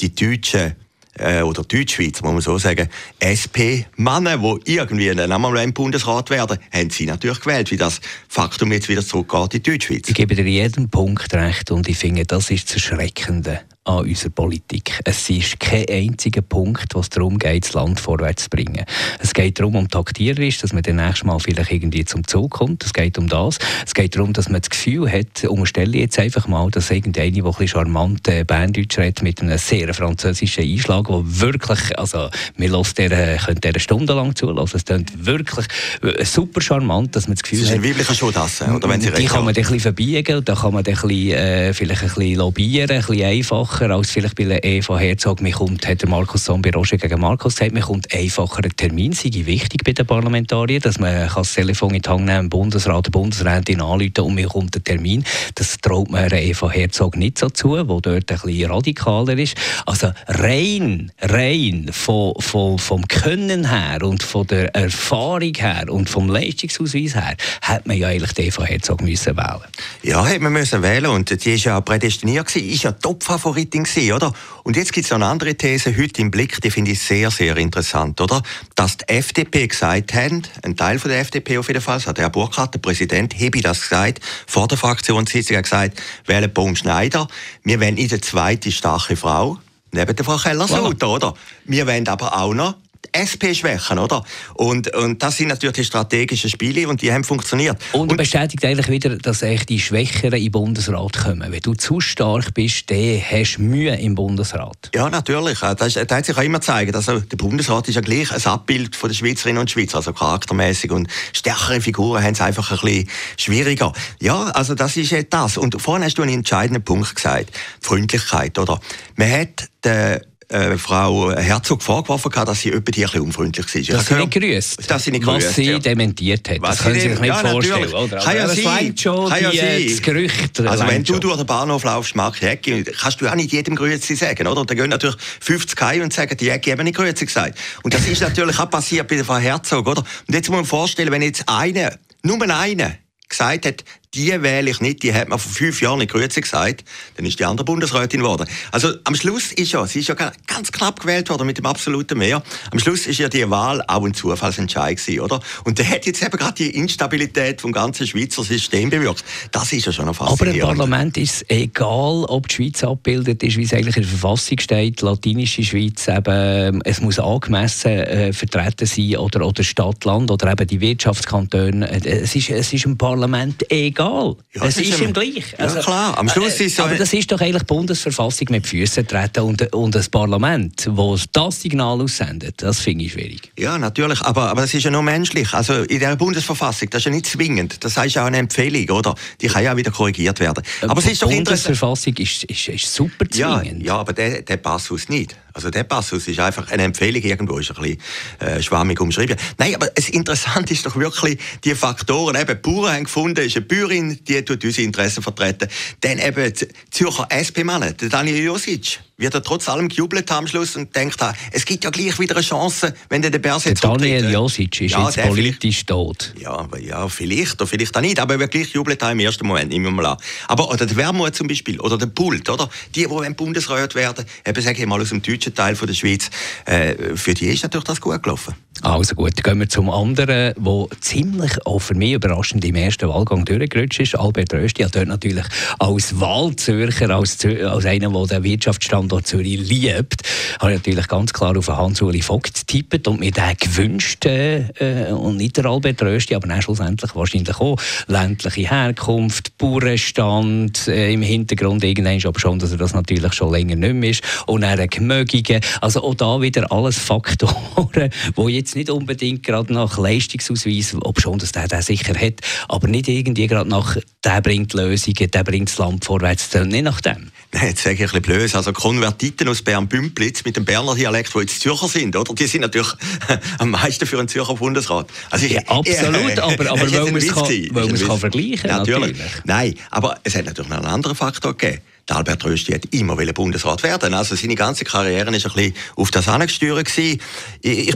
die 0.00 0.14
deutschen 0.14 0.74
äh, 1.18 1.42
oder 1.42 1.62
Deutschschweizer, 1.62 2.24
muss 2.24 2.32
man 2.32 2.40
so 2.40 2.58
sagen, 2.58 2.88
SP-Männer, 3.18 4.38
die 4.38 4.74
irgendwie 4.74 5.14
dann 5.14 5.32
einmal 5.32 5.56
im 5.62 5.72
Bundesrat 5.72 6.30
werden, 6.30 6.58
haben 6.72 6.90
sie 6.90 7.06
natürlich 7.06 7.40
gewählt, 7.40 7.70
wie 7.70 7.76
das 7.76 8.00
Faktum 8.28 8.72
jetzt 8.72 8.88
wieder 8.88 9.04
zurückgeht 9.04 9.54
in 9.54 9.62
die 9.62 9.70
Deutschschweiz. 9.70 10.08
Ich 10.08 10.14
gebe 10.14 10.34
dir 10.34 10.46
jeden 10.46 10.88
Punkt 10.88 11.32
recht 11.34 11.70
und 11.70 11.88
ich 11.88 11.98
finde, 11.98 12.24
das 12.24 12.50
ist 12.50 12.68
das 12.68 12.76
Erschreckende 12.76 13.60
an 13.84 14.04
unserer 14.04 14.30
Politik. 14.30 15.00
Es 15.04 15.30
ist 15.30 15.58
kein 15.58 15.86
einziger 15.88 16.42
Punkt, 16.42 16.94
was 16.94 17.08
darum 17.08 17.38
geht, 17.38 17.64
das 17.64 17.72
Land 17.72 17.98
vorwärts 17.98 18.44
zu 18.44 18.50
bringen. 18.50 18.84
Es 19.20 19.32
geht 19.32 19.58
darum, 19.58 19.74
um 19.74 19.88
taktiererisch, 19.88 20.58
dass 20.58 20.74
man 20.74 20.82
nächsten 20.96 21.26
Mal 21.26 21.40
vielleicht 21.40 21.72
irgendwie 21.72 22.04
zum 22.04 22.26
Zug 22.26 22.50
kommt. 22.50 22.84
Es 22.84 22.92
geht 22.92 23.16
um 23.16 23.26
das. 23.26 23.58
Es 23.86 23.94
geht 23.94 24.16
darum, 24.16 24.34
dass 24.34 24.50
man 24.50 24.60
das 24.60 24.68
Gefühl 24.68 25.10
hat, 25.10 25.44
unterstelle 25.44 25.96
jetzt 25.96 26.18
einfach 26.18 26.46
mal, 26.46 26.70
dass 26.70 26.90
irgendeine, 26.90 27.32
die 27.32 27.40
ein 27.40 27.44
bisschen 27.44 27.68
charmant 27.68 28.28
äh, 28.28 28.44
Berndeutsch 28.44 28.98
redet, 28.98 29.22
mit 29.22 29.40
einem 29.40 29.56
sehr 29.56 29.94
französischen 29.94 30.64
Einschlag, 30.64 31.08
wo 31.08 31.22
wirklich, 31.24 31.98
also, 31.98 32.28
wir 32.56 32.82
der, 32.96 33.38
können 33.38 33.60
der 33.60 33.78
stundenlang 33.80 34.36
zulassen. 34.36 34.76
Es 34.76 34.84
klingt 34.84 35.24
wirklich 35.24 35.66
äh, 36.02 36.24
super 36.26 36.60
charmant, 36.60 37.16
dass 37.16 37.28
man 37.28 37.36
das 37.36 37.42
Gefühl 37.42 37.60
das 37.60 37.70
ist 37.70 37.74
ein 37.74 37.82
weiblicher 37.84 38.14
Schuhdasse, 38.14 38.66
oder 38.66 38.88
wenn 38.90 39.00
sie 39.00 39.10
Die 39.10 39.24
kann 39.24 39.44
man 39.44 39.48
ein 39.48 39.54
bisschen 39.54 39.80
verbiegen, 39.80 40.44
da 40.44 40.54
kann 40.54 40.74
man 40.74 40.84
ein 40.84 40.92
bisschen, 40.92 41.10
äh, 41.10 41.72
vielleicht 41.72 42.02
ein 42.02 42.08
bisschen 42.08 42.34
lobbyieren, 42.36 42.90
ein 42.90 43.00
bisschen 43.00 43.24
einfacher 43.24 43.69
einfacher 43.70 43.90
als 43.90 44.10
vielleicht 44.10 44.34
bei 44.34 44.44
der 44.44 44.64
Eva 44.64 44.98
Herzog. 44.98 45.40
Mir 45.40 45.52
kommt, 45.52 45.86
hat 45.86 46.06
Markus 46.06 46.44
Zombie 46.44 46.70
Roger 46.70 46.96
gegen 46.96 47.20
Markus 47.20 47.54
gesagt, 47.54 47.72
mir 47.72 47.80
kommt 47.80 48.12
einfacher 48.12 48.64
ein 48.64 48.76
Termin, 48.76 49.12
sei 49.12 49.30
wichtig 49.32 49.84
bei 49.84 49.92
den 49.92 50.06
Parlamentariern, 50.06 50.82
dass 50.82 50.98
man 50.98 51.30
das 51.32 51.54
Telefon 51.54 51.94
in 51.94 52.02
die 52.02 52.08
Hand 52.08 52.24
nehmen 52.24 52.48
Bundesrat, 52.48 53.06
der 53.06 53.10
Bundesrätin 53.10 53.80
anrufen 53.80 54.20
und 54.20 54.34
mir 54.34 54.48
kommt 54.48 54.76
ein 54.76 54.84
Termin. 54.84 55.24
Das 55.54 55.78
traut 55.78 56.10
man 56.10 56.30
Eva 56.32 56.70
Herzog 56.70 57.16
nicht 57.16 57.38
so 57.38 57.48
zu, 57.50 57.70
wo 57.88 58.00
dort 58.00 58.30
ein 58.30 58.38
bisschen 58.38 58.70
radikaler 58.70 59.38
ist. 59.38 59.56
Also 59.86 60.10
rein, 60.26 61.12
rein 61.20 61.90
von, 61.92 62.34
von, 62.38 62.78
vom 62.78 63.06
Können 63.06 63.68
her 63.68 64.02
und 64.02 64.22
von 64.22 64.46
der 64.46 64.74
Erfahrung 64.74 65.54
her 65.54 65.86
und 65.88 66.10
vom 66.10 66.28
Leistungsausweis 66.28 67.14
her, 67.14 67.36
hätte 67.62 67.88
man 67.88 67.96
ja 67.96 68.08
eigentlich 68.08 68.32
die 68.32 68.42
Eva 68.42 68.64
Herzog 68.64 69.02
müssen 69.02 69.36
wählen 69.36 69.60
Ja, 70.02 70.26
hätte 70.26 70.42
man 70.42 70.52
müssen 70.52 70.82
wählen 70.82 71.10
und 71.10 71.44
die 71.44 71.54
ist 71.54 71.64
ja 71.64 71.80
prädestiniert 71.80 72.46
gewesen, 72.46 72.68
ist 72.68 72.82
ja 72.82 72.92
Top-Favorit 72.92 73.59
Marketing 73.60 73.84
gewesen, 73.84 74.12
oder? 74.12 74.32
Und 74.64 74.76
jetzt 74.76 74.92
gibt 74.92 75.04
es 75.04 75.10
noch 75.10 75.16
eine 75.16 75.26
andere 75.26 75.54
These 75.54 75.96
heute 75.96 76.22
im 76.22 76.30
Blick, 76.30 76.60
die 76.60 76.70
finde 76.70 76.92
ich 76.92 77.00
sehr, 77.00 77.30
sehr 77.30 77.56
interessant, 77.56 78.20
oder? 78.20 78.42
Dass 78.74 78.96
die 78.96 79.08
FDP 79.08 79.68
gesagt 79.68 80.14
haben, 80.14 80.42
ein 80.62 80.76
Teil 80.76 80.98
von 80.98 81.10
der 81.10 81.20
FDP 81.20 81.58
auf 81.58 81.68
jeden 81.68 81.82
Fall, 81.82 81.98
das 81.98 82.06
hat 82.06 82.18
Herr 82.18 82.30
Burkhardt, 82.30 82.74
der 82.74 82.78
Präsident, 82.78 83.34
habe 83.34 83.60
das 83.60 83.82
gesagt, 83.82 84.20
vor 84.46 84.66
der 84.68 84.78
Fraktionssitzung 84.78 85.56
hat 85.58 85.64
gesagt, 85.64 86.02
wählen 86.26 86.52
Baum 86.52 86.74
Schneider, 86.74 87.28
wir 87.64 87.80
wollen 87.80 87.96
in 87.96 88.08
der 88.08 88.22
zweite 88.22 88.72
starke 88.72 89.16
Frau, 89.16 89.58
neben 89.92 90.16
der 90.16 90.24
Frau 90.24 90.36
Keller-Sutter, 90.36 91.06
voilà. 91.06 91.14
oder? 91.14 91.34
Wir 91.64 91.86
wollen 91.86 92.08
aber 92.08 92.36
auch 92.38 92.54
noch 92.54 92.76
SP 93.12 93.54
schwächen, 93.54 93.98
oder? 93.98 94.24
Und, 94.54 94.94
und 94.94 95.22
das 95.22 95.36
sind 95.36 95.48
natürlich 95.48 95.76
die 95.76 95.84
strategischen 95.84 96.50
Spiele 96.50 96.88
und 96.88 97.02
die 97.02 97.12
haben 97.12 97.24
funktioniert. 97.24 97.78
Und, 97.92 98.10
und 98.10 98.16
bestätigt 98.16 98.64
eigentlich 98.64 98.88
wieder, 98.88 99.16
dass 99.16 99.42
echt 99.42 99.68
die 99.68 99.80
Schwächeren 99.80 100.40
im 100.40 100.52
Bundesrat 100.52 101.12
kommen. 101.16 101.50
Wenn 101.50 101.60
du 101.60 101.74
zu 101.74 102.00
stark 102.00 102.54
bist, 102.54 102.90
dann 102.90 103.20
hast 103.20 103.56
du 103.56 103.62
Mühe 103.62 103.94
im 103.96 104.14
Bundesrat. 104.14 104.90
Ja, 104.94 105.10
natürlich. 105.10 105.60
Das, 105.60 105.94
das 105.94 106.08
hat 106.08 106.26
sich 106.26 106.36
auch 106.36 106.42
immer 106.42 106.58
gezeigt. 106.58 106.94
Also, 106.94 107.20
der 107.20 107.36
Bundesrat 107.36 107.88
ist 107.88 107.94
ja 107.94 108.00
gleich 108.00 108.32
ein 108.32 108.44
Abbild 108.44 108.96
von 108.96 109.08
der 109.08 109.16
Schweizerinnen 109.16 109.60
und 109.60 109.70
Schweizer, 109.70 109.98
also 109.98 110.12
charaktermäßig 110.12 110.90
und 110.90 111.08
stärkere 111.32 111.80
Figuren 111.80 112.22
haben 112.22 112.32
es 112.32 112.40
einfach 112.40 112.70
ein 112.70 112.78
bisschen 112.78 113.08
schwieriger. 113.36 113.92
Ja, 114.20 114.44
also 114.50 114.74
das 114.74 114.96
ist 114.96 115.14
das. 115.30 115.56
Und 115.56 115.80
vorhin 115.80 116.04
hast 116.04 116.18
du 116.18 116.22
einen 116.22 116.34
entscheidenden 116.34 116.82
Punkt 116.82 117.14
gesagt. 117.14 117.50
Freundlichkeit, 117.80 118.58
oder? 118.58 118.80
Man 119.16 119.30
hat 119.30 119.68
den 119.84 120.20
äh, 120.50 120.76
Frau 120.76 121.30
Herzog 121.32 121.82
vorgeworfen, 121.82 122.30
dass 122.32 122.60
sie 122.60 122.70
etwa 122.70 122.78
ein 122.78 122.84
bisschen 122.84 123.20
unfreundlich 123.20 123.66
war. 123.66 123.96
Dass 123.96 124.06
sie 124.06 124.14
nicht 124.14 124.30
grüßt. 124.32 124.90
Dass 124.90 125.04
sie 125.04 125.10
nicht 125.12 125.24
grüßt, 125.24 125.46
Was 125.46 125.54
sie 125.54 125.70
ja. 125.70 125.78
dementiert 125.78 126.48
hat. 126.48 126.60
Was 126.60 126.76
das 126.76 126.84
können 126.84 126.94
Sie 127.00 127.08
sich 127.08 127.20
nicht 127.20 127.28
ja, 127.28 127.34
vorstellen, 127.36 127.92
oder? 127.92 128.18
Kann 128.18 128.36
ja 128.36 128.48
sein. 128.48 128.94
schon 128.96 129.28
kann 129.28 129.42
ja 129.42 129.50
die, 129.50 129.90
das 129.90 130.02
Gerücht. 130.02 130.60
Also 130.60 130.86
wenn 130.86 131.04
du 131.04 131.18
durch 131.18 131.36
den 131.36 131.46
Bahnhof 131.46 131.84
laufst, 131.84 132.16
Mark 132.16 132.42
Jäcki, 132.42 132.82
kannst 132.82 133.20
du 133.20 133.28
auch 133.28 133.34
nicht 133.34 133.52
jedem 133.52 133.76
Grüezi 133.76 134.16
sagen, 134.16 134.46
oder? 134.46 134.60
Und 134.60 134.70
dann 134.70 134.76
gehen 134.76 134.90
natürlich 134.90 135.16
50 135.40 135.80
heim 135.80 136.02
und 136.02 136.12
sagen, 136.12 136.36
die 136.36 136.46
Jäcki 136.46 136.70
haben 136.70 136.84
nicht 136.84 136.96
Grüezi 136.96 137.26
gesagt. 137.26 137.58
Und 137.82 137.94
das 137.94 138.06
ist 138.06 138.20
natürlich 138.20 138.58
auch 138.58 138.70
passiert 138.70 139.08
bei 139.08 139.16
der 139.16 139.24
Frau 139.24 139.36
Herzog, 139.36 139.86
oder? 139.86 140.02
Und 140.26 140.34
jetzt 140.34 140.48
muss 140.48 140.56
man 140.56 140.64
vorstellen, 140.64 141.12
wenn 141.12 141.22
jetzt 141.22 141.48
einer, 141.48 141.96
nur 142.22 142.42
einer, 142.42 142.92
gesagt 143.28 143.64
hat, 143.64 143.84
die 144.14 144.42
wähle 144.42 144.70
ich 144.70 144.80
nicht, 144.80 145.04
die 145.04 145.14
hat 145.14 145.28
man 145.28 145.38
vor 145.38 145.52
fünf 145.52 145.80
Jahren 145.80 145.98
nicht 145.98 146.10
Grüße 146.10 146.40
gesagt, 146.40 146.84
dann 147.16 147.26
ist 147.26 147.38
die 147.38 147.44
andere 147.44 147.64
Bundesrätin 147.64 148.20
geworden. 148.20 148.48
Also 148.72 148.92
am 149.04 149.14
Schluss 149.14 149.52
ist 149.52 149.70
ja, 149.70 149.86
sie 149.86 150.00
ist 150.00 150.08
ja 150.08 150.14
ganz 150.14 150.72
knapp 150.72 150.98
gewählt 150.98 151.30
worden 151.30 151.46
mit 151.46 151.58
dem 151.58 151.66
absoluten 151.66 152.18
Mehr. 152.18 152.42
Am 152.72 152.78
Schluss 152.80 153.06
ist 153.06 153.18
ja 153.18 153.28
die 153.28 153.48
Wahl 153.50 153.84
auch 153.86 154.04
ein 154.04 154.12
Zufallsentscheid 154.12 154.96
gewesen, 154.96 155.20
oder? 155.20 155.40
Und 155.64 155.78
der 155.78 155.88
hat 155.88 156.06
jetzt 156.06 156.22
eben 156.22 156.36
gerade 156.36 156.54
die 156.54 156.70
Instabilität 156.70 157.60
vom 157.60 157.70
ganzen 157.70 158.04
Schweizer 158.04 158.42
System 158.42 158.90
bewirkt. 158.90 159.24
Das 159.52 159.72
ist 159.72 159.86
ja 159.86 159.92
schon 159.92 160.06
eine 160.06 160.14
faszinierend. 160.14 160.62
Aber 160.62 160.72
im 160.72 160.78
Parlament 160.78 161.16
ist 161.16 161.34
es 161.36 161.44
egal, 161.48 162.24
ob 162.24 162.48
die 162.48 162.54
Schweiz 162.56 162.82
abgebildet 162.82 163.44
ist, 163.44 163.56
wie 163.58 163.62
es 163.62 163.72
eigentlich 163.72 163.96
in 163.96 164.02
der 164.02 164.10
Verfassung 164.10 164.58
steht, 164.58 165.02
latinische 165.02 165.62
Schweiz 165.62 166.08
eben, 166.08 166.82
es 166.82 167.00
muss 167.00 167.20
angemessen 167.20 167.92
äh, 167.92 168.32
vertreten 168.32 168.86
sein 168.86 169.16
oder, 169.18 169.46
oder 169.46 169.62
Stadt, 169.62 170.04
Land 170.04 170.32
oder 170.32 170.50
eben 170.50 170.66
die 170.66 170.80
Wirtschaftskantone. 170.80 171.88
Es 172.04 172.34
ist, 172.34 172.50
es 172.50 172.72
ist 172.72 172.84
im 172.86 172.98
Parlament 172.98 173.70
egal 173.70 173.99
egal. 174.00 174.36
Ja, 174.54 174.64
es 174.64 174.76
ist, 174.76 174.90
ist 174.90 175.00
ihm 175.00 175.12
gleich. 175.12 175.58
Also, 175.58 175.76
ja, 175.76 175.82
klar. 175.82 176.18
Am 176.18 176.28
Schluss 176.28 176.60
äh, 176.60 176.64
ist 176.64 176.76
so 176.76 176.84
aber 176.84 176.96
das 176.96 177.12
ist 177.12 177.30
doch 177.30 177.40
eigentlich 177.40 177.62
die 177.62 177.74
Bundesverfassung 177.74 178.48
mit 178.50 178.66
Füßen 178.66 179.06
treten 179.06 179.40
und, 179.40 179.72
und 179.72 179.94
das 179.94 180.08
Parlament, 180.08 180.86
das 180.86 181.24
das 181.32 181.60
Signal 181.60 182.00
aussendet. 182.00 182.62
Das 182.62 182.80
finde 182.80 183.04
ich 183.04 183.12
schwierig. 183.12 183.52
Ja, 183.58 183.78
natürlich. 183.78 184.20
Aber, 184.22 184.50
aber 184.50 184.62
das 184.62 184.74
ist 184.74 184.84
ja 184.84 184.90
nur 184.90 185.02
menschlich. 185.02 185.52
Also 185.54 185.82
in 185.82 186.00
der 186.00 186.16
Bundesverfassung, 186.16 186.90
das 186.90 187.00
ist 187.00 187.04
ja 187.06 187.10
nicht 187.10 187.26
zwingend. 187.26 187.84
Das 187.84 187.96
heißt 187.96 188.14
ja 188.14 188.22
auch 188.22 188.26
eine 188.26 188.38
Empfehlung, 188.38 188.88
oder? 188.96 189.14
Die 189.40 189.48
kann 189.48 189.62
ja 189.62 189.72
auch 189.72 189.76
wieder 189.76 189.90
korrigiert 189.90 190.40
werden. 190.40 190.62
Aber 190.82 191.00
die 191.00 191.14
Bundesverfassung 191.14 192.14
ist, 192.16 192.44
ist, 192.44 192.68
ist 192.68 192.94
super 192.94 193.28
zwingend. 193.28 193.82
Ja, 193.82 193.94
ja 193.94 193.96
aber 193.96 194.12
der, 194.12 194.42
der 194.42 194.56
Passus 194.56 195.08
nicht. 195.08 195.36
Also 195.52 195.70
der 195.70 195.84
Passus 195.84 196.28
ist 196.28 196.38
einfach 196.38 196.70
eine 196.70 196.84
Empfehlung 196.84 197.22
irgendwo, 197.22 197.58
ist 197.58 197.70
ein 197.76 197.82
bisschen 197.82 197.98
äh, 198.38 198.62
schwammig 198.62 199.00
umschrieben. 199.00 199.36
Nein, 199.58 199.74
aber 199.74 199.88
das 199.88 200.08
Interessante 200.08 200.72
ist 200.72 200.86
doch 200.86 200.96
wirklich 200.96 201.38
die 201.64 201.74
Faktoren. 201.74 202.36
Eben, 202.36 202.56
die 202.56 202.70
Bauern 202.70 202.94
haben 202.94 203.04
gefunden, 203.04 203.44
ist 203.44 203.56
eine 203.56 203.66
Bäuerin, 203.90 204.18
die 204.26 204.42
tut 204.44 204.64
unsere 204.64 204.84
Interessen 204.84 205.22
vertreten. 205.22 205.68
Dann 206.00 206.18
eben 206.18 206.52
die 206.52 206.68
Zürcher 206.90 207.26
SP-Mann, 207.30 207.94
der 207.96 208.08
Daniel 208.08 208.44
Josic 208.44 209.00
wird 209.16 209.34
er 209.34 209.42
trotz 209.42 209.68
allem 209.68 209.88
gejubelt 209.88 210.30
am 210.32 210.46
Schluss 210.46 210.76
und 210.76 210.96
denkt, 210.96 211.18
es 211.52 211.66
gibt 211.66 211.84
ja 211.84 211.90
gleich 211.90 212.18
wieder 212.18 212.36
eine 212.36 212.44
Chance, 212.44 212.94
wenn 213.10 213.20
der 213.20 213.30
Bärs 213.30 213.64
jetzt 213.64 213.82
der 213.82 213.90
Daniel 213.90 214.30
Josic 214.30 214.80
ist 214.80 214.92
ja, 214.92 215.10
jetzt 215.10 215.20
politisch 215.20 215.84
tot. 215.84 216.32
Ja, 216.38 216.66
ja, 216.80 217.06
vielleicht 217.08 217.60
oder 217.60 217.66
vielleicht 217.66 217.94
auch 217.96 218.00
nicht, 218.00 218.18
aber 218.18 218.34
er 218.34 218.40
wird 218.40 218.52
gleich 218.52 218.68
jubelt 218.68 219.02
im 219.02 219.20
ersten 219.20 219.46
Moment, 219.46 219.70
nehmen 219.70 219.86
wir 219.86 219.90
mal 219.90 220.06
an. 220.06 220.16
Aber 220.48 220.70
oder 220.70 220.86
der 220.86 220.96
Wermut 220.96 221.34
zum 221.34 221.48
Beispiel, 221.48 221.78
oder 221.80 221.98
der 221.98 222.06
Pult, 222.06 222.48
oder? 222.48 222.70
Die, 222.94 223.06
die 223.06 223.34
Bundesrat 223.34 223.94
werden, 223.94 224.24
eben 224.46 224.62
sage 224.62 224.80
ich 224.80 224.86
mal 224.86 225.00
aus 225.00 225.10
dem 225.10 225.20
deutschen 225.20 225.54
Teil 225.54 225.76
von 225.76 225.86
der 225.86 225.94
Schweiz, 225.94 226.30
äh, 226.64 227.14
für 227.14 227.34
die 227.34 227.48
ist 227.48 227.62
natürlich 227.62 227.84
das 227.84 228.00
gut 228.00 228.22
gelaufen. 228.22 228.54
Also 228.82 229.14
gut, 229.14 229.32
dann 229.36 229.42
gehen 229.42 229.60
wir 229.60 229.68
zum 229.68 229.90
anderen, 229.90 230.54
wo 230.56 230.88
ziemlich 231.00 231.52
auch 231.66 231.80
für 231.80 231.94
mich 231.94 232.12
überraschend 232.12 232.64
im 232.64 232.76
ersten 232.76 233.10
Wahlgang 233.10 233.44
durchgerutscht 233.44 234.00
ist. 234.00 234.14
Albert 234.14 234.54
Rösti 234.54 234.82
hat 234.82 234.96
dort 234.96 235.08
natürlich 235.08 235.44
als 235.78 236.18
Wahlzürcher, 236.18 237.10
als, 237.10 237.44
als 237.44 237.84
einer, 237.84 238.10
der 238.10 238.40
den 238.40 238.44
Wirtschaftsstandort 238.44 239.26
Zürich 239.26 239.60
liebt, 239.68 240.22
habe 240.60 240.72
ich 240.72 240.78
natürlich 240.78 241.08
ganz 241.08 241.32
klar 241.34 241.58
auf 241.58 241.68
Hans-Uli 241.68 242.22
Vogt 242.22 242.66
getippt 242.66 243.06
und 243.06 243.20
mir 243.20 243.30
den 243.30 243.54
gewünscht 243.58 244.24
äh, 244.24 245.12
und 245.12 245.36
nicht 245.36 245.58
der 245.58 245.66
Albert 245.66 246.00
Rösti, 246.00 246.34
aber 246.34 246.48
dann 246.48 246.62
schlussendlich 246.62 247.14
wahrscheinlich 247.14 247.56
auch 247.56 247.76
ländliche 248.06 248.70
Herkunft, 248.70 249.58
Bauernstand 249.58 250.88
äh, 250.88 251.12
im 251.12 251.22
Hintergrund 251.22 251.84
irgendwann 251.84 252.20
aber 252.24 252.40
schon, 252.40 252.58
dass 252.58 252.72
er 252.72 252.78
das 252.78 252.94
natürlich 252.94 253.34
schon 253.34 253.52
länger 253.52 253.76
nicht 253.76 253.94
mehr 253.94 254.10
ist 254.10 254.22
und 254.46 254.62
dann 254.62 254.88
Gemögige, 254.88 255.60
also 255.82 256.02
auch 256.02 256.14
da 256.14 256.40
wieder 256.40 256.70
alles 256.72 256.98
Faktoren, 256.98 258.10
die 258.36 258.42
jetzt 258.50 258.69
jetzt 258.70 258.76
nicht 258.76 258.90
unbedingt 258.90 259.42
gerade 259.42 259.72
nach 259.72 259.98
Leistungsausweis, 259.98 260.94
ob 261.00 261.20
schon, 261.20 261.38
dass 261.38 261.50
der 261.50 261.66
den 261.66 261.82
sicher 261.82 262.14
hat, 262.14 262.34
aber 262.68 262.86
nicht 262.86 263.08
irgendwie 263.08 263.48
gerade 263.48 263.68
nach, 263.68 263.96
der 264.24 264.40
bringt 264.40 264.72
Lösungen, 264.74 265.30
der 265.30 265.42
bringt 265.42 265.68
das 265.68 265.78
Land 265.78 266.04
vorwärts, 266.04 266.54
nicht 266.54 266.84
nach 266.84 267.00
dem. 267.00 267.32
Nein, 267.52 267.68
jetzt 267.68 267.82
sage 267.82 267.96
ich 267.96 268.00
ein 268.02 268.06
bisschen 268.06 268.22
blöd. 268.22 268.54
Also 268.54 268.72
Konvertiten 268.72 269.48
aus 269.48 269.62
Bern-Bümplitz 269.62 270.44
mit 270.44 270.56
dem 270.56 270.64
Berner 270.64 270.94
Dialekt, 270.94 271.34
die 271.34 271.40
jetzt 271.40 271.60
Zürcher 271.60 271.88
sind, 271.88 272.14
oder? 272.14 272.32
Die 272.32 272.46
sind 272.46 272.60
natürlich 272.60 272.92
am 273.58 273.70
meisten 273.70 274.06
für 274.06 274.20
einen 274.20 274.28
Zürcher 274.28 274.54
Bundesrat. 274.54 275.08
Also 275.30 275.46
ich, 275.46 275.52
ja, 275.52 275.62
absolut, 275.66 276.38
äh, 276.38 276.40
aber, 276.40 276.70
aber 276.70 276.92
weil 276.92 277.04
man 277.06 277.16
es 277.16 277.26
kann, 277.28 278.06
kann 278.06 278.18
vergleichen. 278.18 278.70
Natürlich. 278.70 279.18
natürlich. 279.18 279.44
Nein, 279.44 279.74
aber 279.90 280.20
es 280.22 280.36
hat 280.36 280.44
natürlich 280.44 280.70
noch 280.70 280.78
einen 280.78 280.86
anderen 280.86 281.16
Faktor 281.16 281.56
gegeben. 281.56 281.82
Albert 282.10 282.44
Rösti 282.44 282.72
hat 282.72 282.86
immer 282.92 283.16
Bundesrat 283.32 283.82
werden. 283.82 284.14
Also 284.14 284.34
seine 284.34 284.54
ganze 284.54 284.84
Karriere 284.84 285.26
war 285.26 285.32
ein 285.32 285.40
bisschen 285.40 285.74
auf 285.96 286.10
das 286.10 286.28
angesteuert. 286.28 286.88
Ich 286.98 287.18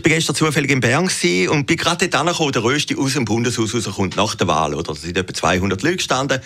bin 0.03 0.13
gestern 0.13 0.37
zufällig 0.37 0.71
in 0.71 0.81
Bern 0.81 1.11
und 1.51 1.67
bin 1.67 1.77
gerade 1.77 2.09
dort 2.09 2.21
angekommen, 2.21 2.53
der 2.53 2.63
Rösti 2.63 2.97
aus 2.97 3.15
dem 3.15 3.25
Bundeshaus 3.25 3.75
rauskommt 3.75 4.17
nach 4.17 4.35
der 4.35 4.47
Wahl. 4.47 4.75
Oder? 4.75 4.93
Da 4.93 4.95
sind 4.95 5.17
etwa 5.17 5.35
200 5.35 5.83
Leute 5.83 5.97
gestanden. 5.97 6.41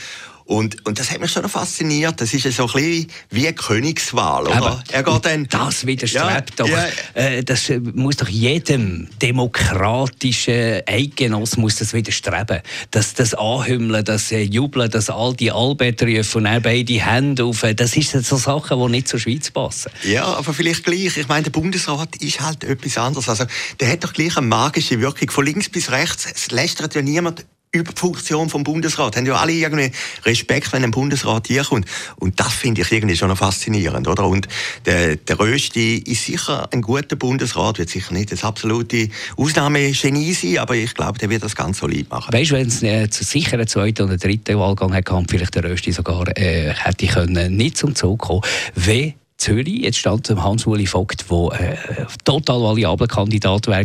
Und, 0.49 0.87
und 0.87 0.99
das 0.99 1.11
hat 1.11 1.21
mich 1.21 1.31
schon 1.31 1.47
fasziniert. 1.47 2.23
Das 2.23 2.33
ist 2.33 2.47
ja 2.47 2.51
so 2.51 2.65
ein 2.69 2.73
bisschen 2.73 3.07
wie 3.29 3.47
eine 3.47 3.55
Königswahl, 3.55 4.47
oder? 4.47 4.57
Aber 4.57 4.85
er 4.91 5.03
geht 5.03 5.27
dann, 5.27 5.47
das 5.47 5.85
widerstrebt 5.85 6.59
ja, 6.59 6.65
doch. 6.65 6.69
Ja. 6.71 6.87
Äh, 7.13 7.45
das 7.45 7.71
muss 7.93 8.17
doch 8.17 8.31
jedem 8.31 9.09
demokratischen 9.21 10.81
Eidgenoss 10.87 11.59
muss 11.59 11.77
das 11.77 11.93
widerstreben. 11.93 12.63
Das, 12.91 13.13
das 13.13 13.35
Anhümmeln, 13.35 14.03
das 14.07 14.33
äh, 14.33 14.41
Jubeln, 14.41 14.91
das 14.91 15.11
all 15.11 15.35
die 15.35 15.53
Albert 15.53 16.01
rufen 16.01 16.39
und 16.39 16.47
er 16.47 16.61
beide 16.61 16.95
Hände 16.95 17.45
auf, 17.45 17.67
das 17.77 17.91
sind 17.91 18.25
so 18.25 18.39
Sachen, 18.39 18.81
die 18.81 18.91
nicht 18.91 19.09
zur 19.09 19.21
Schweiz 19.21 19.51
passen. 19.51 19.93
Ja, 20.05 20.25
aber 20.25 20.55
vielleicht 20.55 20.83
gleich. 20.83 21.15
Ich 21.19 21.29
meine, 21.29 21.43
der 21.43 21.51
Bundesrat 21.51 22.17
ist 22.23 22.41
halt 22.41 22.65
etwas 22.65 22.97
anderes. 22.97 23.29
Also, 23.29 23.45
der 23.81 23.93
hat 23.93 24.03
doch 24.03 24.15
gleich 24.15 24.39
eine 24.39 24.47
magische 24.47 24.99
Wirkung. 24.99 25.29
Von 25.29 25.45
links 25.45 25.69
bis 25.69 25.91
rechts, 25.91 26.27
es 26.35 26.51
lästert 26.51 26.95
ja 26.95 27.03
niemand 27.03 27.45
über 27.73 27.93
die 27.93 28.01
Funktion 28.01 28.49
vom 28.49 28.65
Bundesrat. 28.65 29.17
Haben 29.17 29.27
ja 29.27 29.35
alle 29.35 29.53
irgendwie 29.53 29.91
Respekt, 30.25 30.73
wenn 30.73 30.85
ein 30.85 30.91
Bundesrat 30.91 31.47
hier 31.49 31.65
kommt. 31.65 31.87
Und 32.17 32.41
das 32.41 32.53
finde 32.53 32.83
ich 32.83 32.93
irgendwie 32.93 33.17
schon 33.17 33.35
faszinierend, 33.37 34.09
oder? 34.09 34.27
Und 34.27 34.49
der, 34.87 35.17
der 35.17 35.39
Rösti 35.39 35.99
ist 35.99 36.25
sicher 36.25 36.69
ein 36.73 36.83
guter 36.83 37.17
Bundesrat, 37.17 37.79
wird 37.79 37.91
sicher 37.91 38.15
nicht 38.15 38.33
das 38.33 38.45
absolute 38.45 39.09
Ausnahmegenie 39.37 40.33
sein, 40.33 40.59
aber 40.59 40.75
ich 40.75 40.95
glaube, 40.95 41.19
der 41.19 41.31
wird 41.31 41.43
das 41.43 41.55
ganz 41.55 41.79
solid 41.79 42.11
machen. 42.11 42.33
Weißt 42.33 42.51
du, 42.51 42.55
wenn 42.55 42.69
es 42.69 42.83
äh, 42.83 43.09
zu 43.11 43.25
sicher 43.25 43.55
einen 43.55 43.69
zweiten 43.69 44.03
oder 44.03 44.17
dritten 44.17 44.59
Wahlgang 44.59 44.93
hätte, 44.93 45.23
vielleicht 45.29 45.55
der 45.55 45.65
Rösti 45.65 45.93
sogar 45.93 46.27
äh, 46.37 46.73
hätte 46.75 47.07
können, 47.07 47.57
nicht 47.57 47.77
zum 47.77 47.95
Zug 47.95 48.21
kommen, 48.21 48.43
wie 48.75 49.15
Zürich. 49.39 49.83
Jetzt 49.83 49.99
stand 49.99 50.29
Hans-Uli 50.29 50.87
Vogt, 50.87 51.25
der 51.31 51.61
äh, 51.61 52.07
total 52.25 52.61
variabler 52.61 53.07
Kandidat 53.07 53.67
wäre 53.69 53.85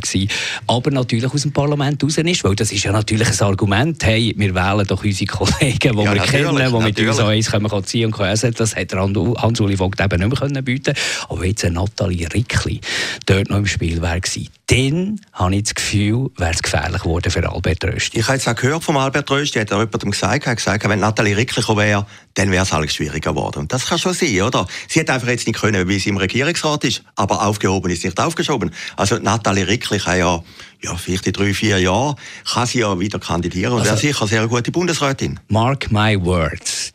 aber 0.68 0.92
natürlich 0.92 1.32
aus 1.32 1.44
dem 1.44 1.54
Parlament 1.54 2.04
raus 2.04 2.18
ist, 2.18 2.44
weil 2.44 2.56
das 2.56 2.72
ist 2.72 2.84
ja 2.84 2.92
natürlich 2.92 3.30
ein 3.30 3.48
Argument, 3.48 4.04
hey, 4.04 4.34
wir 4.36 4.56
wählen 4.56 4.86
doch 4.88 5.04
unsere 5.04 5.26
Kollegen, 5.26 5.98
die 5.98 6.04
ja, 6.04 6.14
wir 6.14 6.22
kennen, 6.22 6.56
die 6.56 6.84
mit 6.84 7.00
uns 7.00 7.20
auch 7.20 7.28
eins 7.28 7.52
können 7.52 7.86
ziehen 7.86 8.14
und 8.14 8.20
essen 8.20 8.54
Das 8.58 8.76
hätte 8.76 8.98
Hans-Uli 8.98 9.78
Vogt 9.78 10.02
eben 10.02 10.28
nicht 10.28 10.42
mehr 10.42 10.62
bieten 10.62 10.94
können. 10.94 10.98
Aber 11.30 11.46
jetzt 11.46 11.64
eine 11.64 11.76
Nathalie 11.76 12.28
Rickli 12.34 12.82
dort 13.26 13.50
noch 13.50 13.58
im 13.58 13.68
Spiel 13.68 14.02
wäre 14.02 14.20
gewesen 14.20 14.50
dann 14.74 15.20
habe 15.34 15.56
ich 15.56 15.64
das 15.64 15.76
Gefühl, 15.76 16.32
wäre 16.38 16.52
es 16.52 16.64
gefährlich 16.64 17.04
geworden 17.04 17.30
für 17.30 17.48
Albert 17.48 17.84
Rösti. 17.84 18.20
Ich 18.20 18.28
habe 18.28 18.38
jetzt 18.38 18.48
auch 18.48 18.56
gehört 18.56 18.84
vom 18.84 18.98
Albert 18.98 19.30
Rösti, 19.30 19.60
hat 19.60 19.72
er 19.72 19.80
jemandem 19.80 20.12
gesagt, 20.12 20.48
hat 20.48 20.58
gesagt, 20.58 20.88
wenn 20.88 21.00
Nathalie 21.00 21.38
Ricklich 21.38 21.68
wäre, 21.68 22.08
dann 22.34 22.50
wäre 22.50 22.64
es 22.64 22.74
alles 22.74 22.96
schwieriger 22.96 23.34
geworden. 23.34 23.60
Und 23.60 23.74
das 23.74 23.86
kann 23.86 24.00
schon 24.00 24.14
sein, 24.14 24.42
oder? 24.42 24.66
Sie 24.88 25.00
hat 25.00 25.10
einfach 25.10 25.28
jetzt 25.28 25.43
nicht 25.48 25.60
können, 25.60 25.88
wie 25.88 26.00
sie 26.00 26.10
im 26.10 26.18
Regierungsrat 26.18 26.84
ist, 26.84 27.04
aber 27.16 27.46
aufgehoben 27.46 27.92
ist 27.92 28.04
nicht 28.04 28.20
aufgeschoben. 28.20 28.72
Also 28.96 29.18
Nathalie 29.18 29.68
Ricklich 29.68 30.06
hat 30.06 30.18
ja, 30.18 30.44
ja, 30.82 30.96
vielleicht 30.96 31.28
in 31.28 31.34
drei, 31.34 31.54
vier 31.54 31.80
Jahren, 31.80 32.16
kann 32.52 32.68
sie 32.68 32.80
ja 32.80 33.00
wieder 33.00 33.20
kandidieren 33.20 33.74
und 33.74 33.80
also, 33.80 33.92
wäre 33.92 34.00
sicher 34.00 34.22
eine 34.22 34.30
sehr 34.30 34.48
gute 34.48 34.72
Bundesrätin. 34.72 35.40
Mark 35.48 35.92
my 35.92 36.20
words 36.24 36.94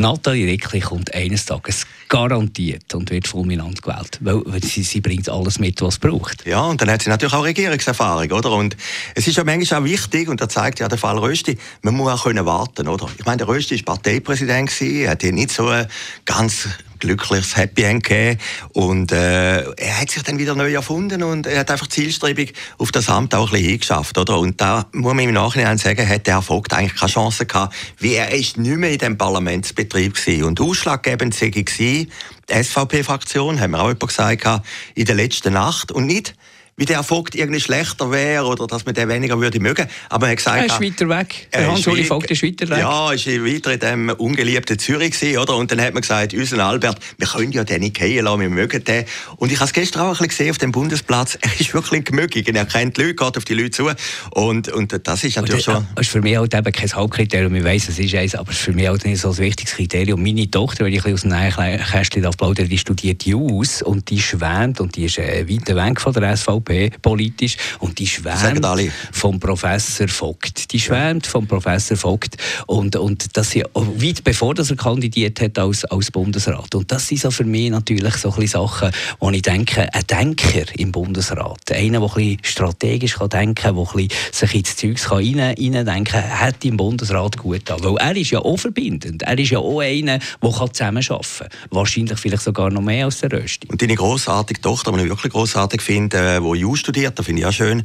Nathalie 0.00 0.46
Rickli 0.46 0.80
kommt 0.80 1.12
eines 1.14 1.44
Tages 1.44 1.86
garantiert 2.08 2.94
und 2.94 3.10
wird 3.10 3.28
fulminant 3.28 3.82
gewählt, 3.82 4.18
weil, 4.22 4.40
weil 4.46 4.62
sie, 4.62 4.82
sie 4.82 5.00
bringt 5.00 5.28
alles 5.28 5.58
mit, 5.58 5.80
was 5.82 5.94
es 5.94 5.98
braucht. 5.98 6.46
Ja, 6.46 6.62
und 6.62 6.80
dann 6.80 6.90
hat 6.90 7.02
sie 7.02 7.10
natürlich 7.10 7.34
auch 7.34 7.44
Regierungserfahrung, 7.44 8.30
oder? 8.32 8.52
Und 8.52 8.76
es 9.14 9.26
ist 9.26 9.36
ja 9.36 9.44
manchmal 9.44 9.80
auch 9.80 9.84
wichtig, 9.84 10.28
und 10.28 10.40
da 10.40 10.48
zeigt 10.48 10.80
ja 10.80 10.88
der 10.88 10.96
Fall 10.96 11.18
Rösti, 11.18 11.58
man 11.82 11.94
muss 11.94 12.10
auch 12.12 12.24
können 12.24 12.46
warten, 12.46 12.88
oder? 12.88 13.08
Ich 13.18 13.26
meine, 13.26 13.38
der 13.38 13.48
Rösti 13.48 13.76
war 13.86 13.96
Parteipräsident, 13.96 14.72
er 14.80 15.10
hat 15.10 15.22
hier 15.22 15.32
nicht 15.32 15.50
so 15.50 15.66
eine 15.66 15.88
ganz 16.24 16.68
glückliches 17.00 17.56
Happy 17.56 17.82
End 17.82 18.04
gegeben. 18.04 18.38
Und 18.72 19.12
äh, 19.12 19.62
er 19.62 20.00
hat 20.00 20.10
sich 20.10 20.22
dann 20.22 20.38
wieder 20.38 20.54
neu 20.54 20.72
erfunden 20.72 21.22
und 21.22 21.46
er 21.46 21.60
hat 21.60 21.70
einfach 21.70 21.88
zielstrebig 21.88 22.54
auf 22.78 22.92
das 22.92 23.08
Amt 23.08 23.34
auch 23.34 23.48
ein 23.48 23.52
bisschen 23.52 23.68
hingeschafft. 23.68 24.18
Oder? 24.18 24.38
Und 24.38 24.60
da 24.60 24.86
muss 24.92 25.14
man 25.14 25.24
im 25.24 25.32
Nachhinein 25.32 25.78
sagen, 25.78 26.08
hat 26.08 26.26
der 26.26 26.42
Vogt 26.42 26.72
eigentlich 26.72 26.98
keine 26.98 27.12
Chance 27.12 27.46
gehabt, 27.46 27.74
wie 27.98 28.14
er 28.14 28.30
ist 28.32 28.56
nicht 28.56 28.76
mehr 28.76 28.92
in 28.92 28.98
dem 28.98 29.18
Parlamentsbetrieb 29.18 30.14
gewesen. 30.14 30.44
Und 30.44 30.60
ausschlaggebend 30.60 31.34
sei 31.34 31.50
die 31.50 32.08
SVP-Fraktion, 32.50 33.60
haben 33.60 33.72
wir 33.72 33.80
auch 33.80 33.88
jemand 33.88 34.08
gesagt, 34.08 34.64
in 34.94 35.04
der 35.04 35.14
letzten 35.14 35.52
Nacht 35.52 35.92
und 35.92 36.06
nicht 36.06 36.34
wie 36.76 36.86
der 36.86 37.02
Vogt 37.02 37.34
irgendwie 37.34 37.60
schlechter 37.60 38.10
wäre 38.10 38.46
oder 38.46 38.66
dass 38.66 38.86
man 38.86 38.94
den 38.94 39.08
weniger 39.08 39.38
würde 39.38 39.60
mögen. 39.60 39.86
Aber 40.08 40.26
er 40.26 40.30
hat 40.30 40.38
gesagt, 40.38 40.58
er 40.58 40.66
ist 40.66 40.80
weiter 40.80 41.08
weg. 41.08 41.48
Der 41.52 41.66
Hans-Uli 41.66 42.04
Vogt 42.04 42.30
ist 42.30 42.42
weiter 42.42 42.68
weg. 42.70 42.78
Ja, 42.78 43.12
ist 43.12 43.26
weiter 43.26 43.74
in 43.74 43.80
dem 43.80 44.08
ungeliebten 44.10 44.78
Zürich 44.78 45.12
gewesen, 45.12 45.38
oder? 45.38 45.56
Und 45.56 45.70
dann 45.70 45.80
hat 45.80 45.92
man 45.92 46.00
gesagt, 46.00 46.32
unser 46.32 46.64
Albert, 46.64 46.98
wir 47.18 47.26
können 47.26 47.52
ja 47.52 47.64
den 47.64 47.80
nicht 47.80 47.98
gehen 47.98 48.24
lassen, 48.24 48.40
wir 48.40 48.48
mögen 48.48 48.82
den. 48.82 49.04
Und 49.36 49.52
ich 49.52 49.58
habe 49.58 49.66
es 49.66 49.74
gestern 49.74 50.02
auch 50.02 50.06
ein 50.06 50.10
bisschen 50.12 50.28
gesehen 50.28 50.50
auf 50.50 50.58
dem 50.58 50.72
Bundesplatz. 50.72 51.38
Er 51.50 51.60
ist 51.60 51.74
wirklich 51.74 52.04
gemögig. 52.04 52.48
Er 52.48 52.64
kennt 52.64 52.96
die 52.96 53.02
Leute, 53.02 53.14
geht 53.14 53.36
auf 53.36 53.44
die 53.44 53.54
Leute 53.54 53.70
zu. 53.70 53.90
Und, 54.30 54.68
und 54.68 55.06
das 55.06 55.24
ist 55.24 55.36
natürlich 55.36 55.64
schon... 55.64 55.86
Das 55.94 56.06
ist 56.06 56.12
für 56.12 56.22
mich 56.22 56.36
halt 56.36 56.54
eben 56.54 56.72
kein 56.72 56.90
Hauptkriterium. 56.90 57.54
Ich 57.56 57.64
weiss, 57.64 57.88
es 57.88 57.98
ist 57.98 58.14
eins, 58.14 58.34
aber 58.34 58.52
für 58.52 58.72
mich 58.72 58.86
halt 58.86 59.04
nicht 59.04 59.20
so 59.20 59.30
ein 59.30 59.38
wichtiges 59.38 59.74
Kriterium. 59.74 60.22
Meine 60.22 60.50
Tochter, 60.50 60.84
wenn 60.84 60.92
ich 60.92 61.04
ein 61.04 61.12
aus 61.12 61.22
dem 61.22 61.32
Nähkästchen 61.32 62.22
plaudere, 62.22 62.66
die 62.66 62.78
studiert 62.78 63.24
Jus 63.24 63.82
und 63.82 64.08
die 64.10 64.20
schwärmt 64.20 64.80
und 64.80 64.96
die 64.96 65.06
ist 65.06 65.18
äh, 65.18 65.46
weit 65.48 65.68
weg 65.74 66.00
von 66.00 66.12
der 66.12 66.36
SVP 66.36 66.69
politisch 67.02 67.50
ist. 67.50 67.58
Und 67.80 67.98
die 67.98 68.06
schwärmt 68.06 68.66
vom 69.12 69.40
Professor 69.40 70.08
Vogt. 70.08 70.72
Die 70.72 70.80
schwärmt 70.80 71.26
vom 71.26 71.46
Professor 71.46 71.96
Vogt. 71.96 72.36
Und, 72.66 72.96
und 72.96 73.36
das 73.36 73.50
sie, 73.50 73.64
weit 73.74 74.24
bevor 74.24 74.54
dass 74.54 74.70
er 74.70 74.76
kandidiert 74.76 75.40
hat 75.40 75.58
als, 75.58 75.84
als 75.86 76.10
Bundesrat. 76.10 76.74
Und 76.74 76.90
das 76.90 77.08
sind 77.08 77.20
so 77.20 77.30
für 77.30 77.44
mich 77.44 77.70
natürlich 77.70 78.14
so 78.14 78.32
ein 78.32 78.46
Sachen, 78.46 78.90
wo 79.18 79.30
ich 79.30 79.42
denke, 79.42 79.92
ein 79.92 80.06
Denker 80.06 80.64
im 80.78 80.92
Bundesrat, 80.92 81.72
einer, 81.72 82.00
der 82.00 82.16
ein 82.16 82.38
strategisch 82.42 83.14
kann 83.14 83.28
denken 83.28 83.54
kann, 83.54 83.76
der 83.76 83.86
ein 83.96 84.08
sich 84.32 84.54
ins 84.54 84.76
Zeugs 84.76 85.10
rein, 85.10 85.38
rein 85.40 85.56
denken 85.56 86.04
kann, 86.04 86.40
hat 86.40 86.64
im 86.64 86.76
Bundesrat 86.76 87.36
gut 87.36 87.70
an. 87.70 87.82
Weil 87.82 87.96
er 87.96 88.16
ist 88.16 88.30
ja 88.30 88.40
auch 88.40 88.56
verbindend. 88.56 89.22
Er 89.22 89.38
ist 89.38 89.50
ja 89.50 89.58
auch 89.58 89.80
einer, 89.80 90.18
der 90.18 90.50
zusammenarbeiten 90.72 91.00
kann. 91.38 91.48
Wahrscheinlich 91.70 92.18
vielleicht 92.18 92.42
sogar 92.42 92.70
noch 92.70 92.82
mehr 92.82 93.06
als 93.06 93.20
der 93.20 93.32
Rösti. 93.32 93.68
Und 93.68 93.80
deine 93.80 93.94
grossartige 93.94 94.60
Tochter, 94.60 94.92
die 94.92 95.02
ich 95.02 95.08
wirklich 95.08 95.32
grossartig 95.32 95.82
finde, 95.82 96.40
die 96.54 96.60
Just 96.60 96.80
studiert, 96.80 97.18
das 97.18 97.26
finde 97.26 97.42
ich 97.42 97.46
auch 97.46 97.52
schön 97.52 97.82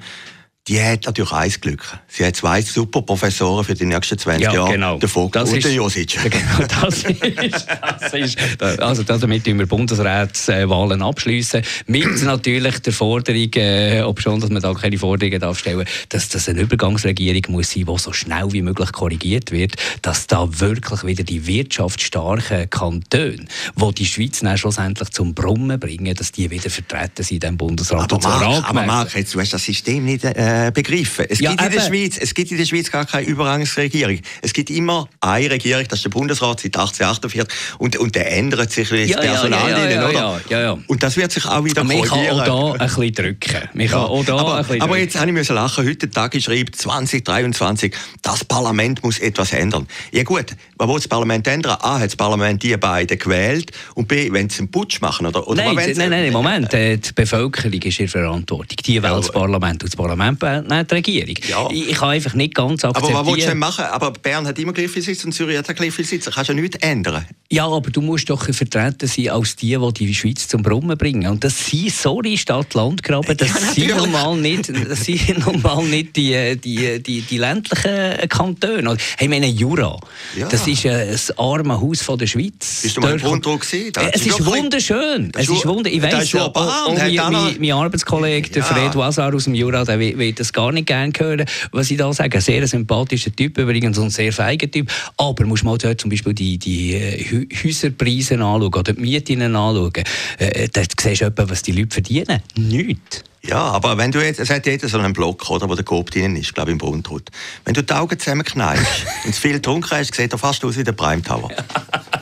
die 0.68 0.82
hat 0.82 1.06
natürlich 1.06 1.32
eins 1.32 1.62
Glück. 1.62 2.00
Sie 2.08 2.26
hat 2.26 2.36
zwei 2.36 2.60
super 2.62 3.04
Professoren 3.04 3.64
für 3.64 3.76
die 3.76 3.86
nächsten 3.86 4.18
20 4.18 4.42
ja, 4.42 4.54
Jahre. 4.54 4.72
Genau. 4.72 4.98
Der 4.98 5.08
Vogt 5.08 5.36
das 5.36 5.52
und 5.52 5.58
ist, 5.58 5.66
der 5.66 5.74
Josic. 5.74 6.18
Genau, 6.36 6.68
das 6.82 7.04
ist, 7.04 7.68
das 8.00 8.14
ist, 8.14 8.82
also 8.82 9.04
damit 9.04 9.46
wir 9.46 9.66
Bundesratswahlen 9.68 11.04
abschließen. 11.04 11.62
Mit 11.86 12.22
natürlich 12.24 12.80
der 12.80 12.94
Forderung, 12.94 13.54
äh, 13.56 14.02
ob 14.02 14.20
schon, 14.20 14.40
dass 14.40 14.50
man 14.50 14.62
da 14.62 14.74
keine 14.74 14.98
Forderungen 14.98 15.40
darf 15.40 15.60
stellen, 15.60 15.86
dass 16.10 16.30
das 16.30 16.50
eine 16.50 16.62
Übergangsregierung 16.62 17.44
muss 17.50 17.72
sein, 17.72 17.86
die 17.86 17.98
so 18.00 18.12
schnell 18.12 18.52
wie 18.52 18.64
möglich 18.64 18.92
korrigiert 18.92 19.52
wird, 19.52 19.76
dass 20.02 20.26
da 20.26 20.48
wirklich 20.60 21.04
wieder 21.04 21.24
die 21.24 21.46
wirtschaftsstarken 21.46 22.72
Kantone, 22.72 23.46
die 23.76 23.94
die 23.94 24.06
Schweiz 24.06 24.40
dann 24.40 24.58
schlussendlich 24.58 25.12
zum 25.12 25.36
Brummen 25.36 25.80
bringen, 25.80 26.16
dass 26.16 26.32
die 26.32 26.50
wieder 26.50 26.72
vertreten 26.72 27.24
sind 27.24 27.36
in 27.36 27.40
diesem 27.42 27.58
Bundesrat. 27.58 28.12
Aber 28.12 28.28
Marc, 28.28 28.70
aber 28.70 28.84
Marc, 28.84 29.16
jetzt, 29.16 29.36
du 29.36 29.40
hast 29.40 29.54
das 29.54 29.64
System 29.64 30.06
nicht 30.06 30.24
äh, 30.24 30.55
äh, 30.56 30.72
begriffen. 30.72 31.26
Es, 31.30 31.40
ja, 31.40 31.52
gibt 31.52 31.64
in 31.64 31.72
der 31.72 31.82
Schweiz, 31.82 32.18
es 32.18 32.34
gibt 32.34 32.52
in 32.52 32.58
der 32.58 32.66
Schweiz 32.66 32.90
gar 32.92 33.06
keine 33.06 33.28
Übergangsregierung. 33.28 34.20
Es 34.42 34.54
gibt 34.54 34.70
immer 34.70 35.08
eine 35.20 35.50
Regierung, 35.50 35.84
das 35.88 36.00
ist 36.00 36.06
der 36.06 36.10
Bundesrat 36.10 36.60
seit 36.62 36.78
1848 36.78 37.78
und, 37.80 37.98
und 37.98 38.16
der 38.16 38.32
ändert 38.32 38.72
sich 38.72 38.90
das 38.90 39.10
ja, 39.10 39.20
Personal 39.20 39.70
ja, 39.70 39.90
ja, 39.90 40.10
oder? 40.10 40.42
Ja, 40.50 40.62
ja, 40.62 40.78
Und 40.88 41.04
das 41.04 41.18
wird 41.18 41.32
sich 41.32 41.46
auch 41.46 41.64
wieder 41.64 41.84
korrigieren. 41.84 42.38
Man 42.38 42.46
kann 42.46 42.54
auch 42.54 42.76
da 42.78 42.84
ein 42.84 42.88
bisschen 42.88 43.14
drücken. 43.14 43.70
Man 43.74 43.88
kann 43.88 44.00
auch 44.00 44.26
da 44.26 44.38
aber, 44.38 44.56
ein 44.56 44.64
bisschen 44.64 44.82
aber 44.82 44.98
jetzt 44.98 45.20
habe 45.20 45.40
ich 45.40 45.50
lachen. 45.50 45.88
Heute 45.88 46.10
Tag 46.10 46.42
schreibt 46.42 46.76
2023, 46.76 47.94
das 48.22 48.46
Parlament 48.46 49.04
muss 49.04 49.20
etwas 49.20 49.54
ändern. 49.54 49.88
Ja 50.12 50.24
gut, 50.24 50.56
was 50.78 50.88
will 50.88 50.96
das 50.96 51.08
Parlament 51.08 51.48
ändern? 51.48 51.78
A, 51.82 52.00
hat 52.00 52.08
das 52.08 52.16
Parlament 52.16 52.64
die 52.64 52.76
beiden 52.78 53.18
gewählt 53.18 53.72
und 53.96 54.08
B, 54.08 54.32
wenn 54.32 54.50
sie 54.50 54.60
einen 54.60 54.72
Putsch 54.72 55.02
machen? 55.02 55.26
Oder, 55.26 55.48
oder 55.48 55.64
nein, 55.64 55.94
nein, 55.96 56.10
nein, 56.10 56.32
Moment. 56.32 56.74
Äh, 56.74 56.98
die 56.98 57.12
Bevölkerung 57.14 57.74
ist 57.74 58.00
in 58.00 58.08
Verantwortung. 58.08 58.78
Die 58.86 59.02
wählt 59.02 59.18
das 59.18 59.32
Parlament 59.32 59.84
und 59.84 59.92
das 59.92 59.96
Parlament 59.96 60.40
nicht 60.46 60.92
die 60.92 60.96
Regierung. 60.96 61.36
Ja. 61.48 61.70
Ich, 61.72 61.90
ich 61.90 61.98
kann 61.98 62.10
einfach 62.10 62.34
nicht 62.34 62.56
ganz 62.56 62.84
akzeptieren. 62.84 63.16
Aber 63.16 63.28
was 63.28 63.34
willst 63.34 63.48
du 63.48 63.52
denn 63.52 63.60
machen? 63.60 63.86
Aber 63.86 64.12
Bern 64.12 64.48
hat 64.48 64.58
immer 64.60 64.74
Glyphositz 64.74 65.24
und 65.26 65.34
Zürich 65.34 65.58
hat 65.58 65.76
Glyphositz. 65.76 66.26
Da 66.26 66.32
kannst 66.32 66.50
du 66.50 66.54
ja 66.54 66.62
nichts 66.62 66.78
ändern. 66.82 67.26
Ja, 67.52 67.68
aber 67.68 67.92
du 67.92 68.02
musst 68.02 68.30
doch 68.30 68.44
vertreten 68.44 69.08
sein 69.08 69.30
als 69.30 69.56
die, 69.56 69.78
die 69.78 69.94
die 69.94 70.16
Schweiz 70.16 70.48
zum 70.48 70.64
Brummen 70.64 70.98
bringen. 70.98 71.30
Und 71.30 71.44
das 71.44 71.68
sind, 71.68 71.92
sorry, 71.92 72.38
Stadt-Land-Graben, 72.38 73.38
das, 73.38 73.50
ja, 73.50 73.74
sind 73.74 73.98
normal 73.98 74.38
nicht, 74.38 74.70
das 74.70 75.06
sind 75.06 75.38
normal 75.46 75.84
nicht 75.86 76.16
die, 76.16 76.58
die, 76.58 77.02
die, 77.02 77.22
die 77.22 77.38
ländlichen 77.38 78.28
Kantone. 78.30 78.98
Ich 79.20 79.30
meine, 79.30 79.48
Jura, 79.48 80.00
ja. 80.36 80.48
das 80.48 80.68
ist 80.68 80.86
ein 80.86 81.18
armes 81.38 81.80
Haus 81.80 82.02
von 82.02 82.18
der 82.18 82.28
Schweiz. 82.28 82.80
Bist 82.82 82.98
du 82.98 83.02
mal 83.02 83.20
im 83.20 83.42
gesehen? 83.60 83.94
Es 84.12 84.26
ist 84.26 84.46
wunderschön. 84.46 85.32
Es 85.36 85.50
ist 85.50 85.66
wunder 85.66 85.90
ich 85.90 86.02
weiss, 86.02 86.34
auch 86.36 86.94
mein, 86.94 87.58
mein 87.60 87.72
Arbeitskollege, 87.72 88.50
der 88.50 88.64
Fred 88.64 88.96
Wazar 88.96 89.34
aus 89.34 89.46
dem 89.46 89.54
Jura, 89.54 89.84
der 89.86 90.00
will 90.36 90.44
das 90.44 90.54
gar 90.54 90.72
nicht 90.72 90.88
gerne 90.88 91.14
hören, 91.18 91.46
was 91.72 91.90
ich 91.90 91.98
da 91.98 92.12
sage. 92.14 92.38
Ein 92.38 92.42
sehr 92.42 92.68
sympathischer 92.68 93.34
Typ 93.36 93.58
übrigens 93.58 93.98
und 93.98 94.06
ein 94.06 94.10
sehr 94.10 94.34
feiger 94.34 94.70
Typ. 94.70 94.92
Aber 95.18 95.46
muss 95.46 95.64
man 95.64 95.78
dort 95.78 96.02
zum 96.02 96.10
Beispiel 96.10 96.34
die, 96.34 96.58
die 96.58 96.94
äh, 96.94 97.48
Häuserpreise 97.64 98.36
anschauen 98.36 98.64
oder 98.64 98.94
die 98.94 99.02
Mieten 99.02 99.42
anschauen. 99.42 99.94
Äh, 100.38 100.68
da 100.72 100.82
siehst 101.00 101.22
du 101.22 101.26
etwa, 101.26 101.50
was 101.50 101.62
die 101.62 101.72
Leute 101.72 101.94
verdienen. 101.94 102.42
Nichts. 102.56 103.24
Ja, 103.44 103.60
aber 103.60 103.98
wenn 103.98 104.12
du 104.12 104.24
jetzt, 104.26 104.40
es 104.40 104.50
hat 104.50 104.66
jeder 104.66 104.88
so 104.88 104.98
einen 104.98 105.14
Block, 105.14 105.48
oder, 105.52 105.70
wo 105.70 105.76
der 105.76 105.86
Coop 105.86 106.10
drin 106.10 106.36
ist, 106.36 106.56
glaube 106.56 106.72
ich, 106.72 106.74
im 106.74 106.78
Brunnentrut. 106.80 107.30
Wenn 107.64 107.76
du 107.76 107.84
die 107.84 107.94
Augen 107.94 108.18
zusammenkneifst 108.18 109.06
und 109.26 109.36
zu 109.36 109.42
viel 109.42 109.54
getrunken 109.54 109.92
hast, 109.92 110.16
sieht 110.16 110.32
er 110.32 110.40
fast 110.40 110.66
aus 110.66 110.78
wie 110.78 110.84
der 110.84 110.94
Prime 110.94 111.22
Tower. 111.22 111.50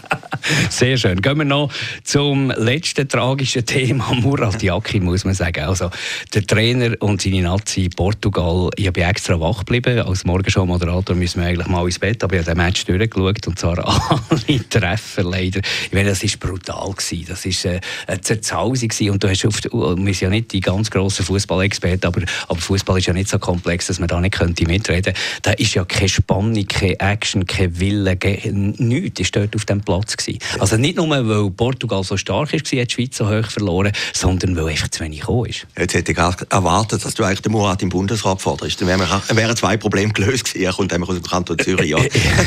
Sehr 0.69 0.97
schön. 0.97 1.21
Gehen 1.21 1.37
wir 1.37 1.45
noch 1.45 1.71
zum 2.03 2.51
letzten 2.51 3.07
tragischen 3.07 3.65
Thema, 3.65 4.13
Murat 4.21 4.61
Yakin, 4.61 5.03
muss 5.03 5.25
man 5.25 5.33
sagen. 5.33 5.63
Also, 5.63 5.89
der 6.33 6.45
Trainer 6.45 6.95
und 6.99 7.21
seine 7.21 7.41
Nazi 7.41 7.89
Portugal, 7.95 8.69
ich 8.75 8.91
bin 8.91 9.03
extra 9.03 9.39
wach 9.39 9.59
geblieben. 9.59 9.99
Als 9.99 10.25
Morgenshow-Moderator 10.25 11.15
müssen 11.15 11.41
wir 11.41 11.47
eigentlich 11.47 11.67
mal 11.67 11.85
ins 11.85 11.99
Bett, 11.99 12.23
aber 12.23 12.35
ich 12.35 12.41
habe 12.41 12.51
den 12.51 12.57
Match 12.57 12.85
durchgeschaut 12.85 13.47
und 13.47 13.59
zwar 13.59 13.77
alle 14.29 14.69
Treffer 14.69 15.23
leider. 15.23 15.61
Ich 15.85 15.93
meine, 15.93 16.09
das 16.09 16.23
war 16.23 16.49
brutal. 16.49 16.91
Gewesen. 16.93 17.25
Das 17.27 17.45
war 17.45 17.71
äh, 17.71 17.79
eine 18.07 18.21
Zerzausung 18.21 18.89
und 19.11 19.23
du 19.23 19.29
hast 19.29 19.45
oft, 19.45 19.65
wir 19.65 20.13
sind 20.13 20.21
ja 20.21 20.29
nicht 20.29 20.51
die 20.53 20.59
ganz 20.59 20.91
grossen 20.91 21.25
Fußballexperten, 21.25 22.07
aber, 22.07 22.21
aber 22.47 22.59
Fußball 22.59 22.97
ist 22.97 23.07
ja 23.07 23.13
nicht 23.13 23.29
so 23.29 23.39
komplex, 23.39 23.87
dass 23.87 23.99
man 23.99 24.07
da 24.07 24.19
nicht 24.19 24.33
könnte 24.33 24.65
mitreden 24.65 25.13
könnte. 25.13 25.19
Da 25.41 25.51
ist 25.51 25.73
ja 25.73 25.85
keine 25.85 26.09
Spannung, 26.09 26.67
keine 26.67 26.99
Action, 26.99 27.45
kein 27.45 27.79
Wille, 27.79 28.17
nichts 28.51 29.19
ist 29.19 29.35
dort 29.35 29.55
auf 29.55 29.65
dem 29.65 29.81
Platz 29.81 30.17
gewesen. 30.17 30.32
Also 30.59 30.77
nicht 30.77 30.97
nur, 30.97 31.09
weil 31.09 31.51
Portugal 31.51 32.03
so 32.03 32.17
stark 32.17 32.53
ist, 32.53 32.65
hat 32.71 32.89
die 32.89 32.93
Schweiz 32.93 33.17
so 33.17 33.29
hoch 33.29 33.49
verloren, 33.49 33.91
sondern 34.13 34.55
weil 34.55 34.67
einfach 34.69 34.89
zu 34.89 35.03
wenig 35.03 35.21
gekommen 35.21 35.49
ist. 35.49 35.65
Jetzt 35.77 35.93
hätte 35.93 36.11
ich 36.11 36.17
erwartet, 36.17 37.03
dass 37.03 37.13
du 37.13 37.23
eigentlich 37.23 37.41
den 37.41 37.51
Murat 37.51 37.81
im 37.81 37.89
Bundesrat 37.89 38.41
forderst. 38.41 38.81
Dann 38.81 38.87
wären 38.87 39.55
zwei 39.55 39.77
Probleme 39.77 40.13
gelöst 40.13 40.45
gewesen. 40.45 40.65
Er 40.65 40.73
kommt 40.73 40.93
aus 40.93 41.15
dem 41.15 41.23
Kanton 41.23 41.57
Zürich, 41.59 41.89
ja. 41.89 41.97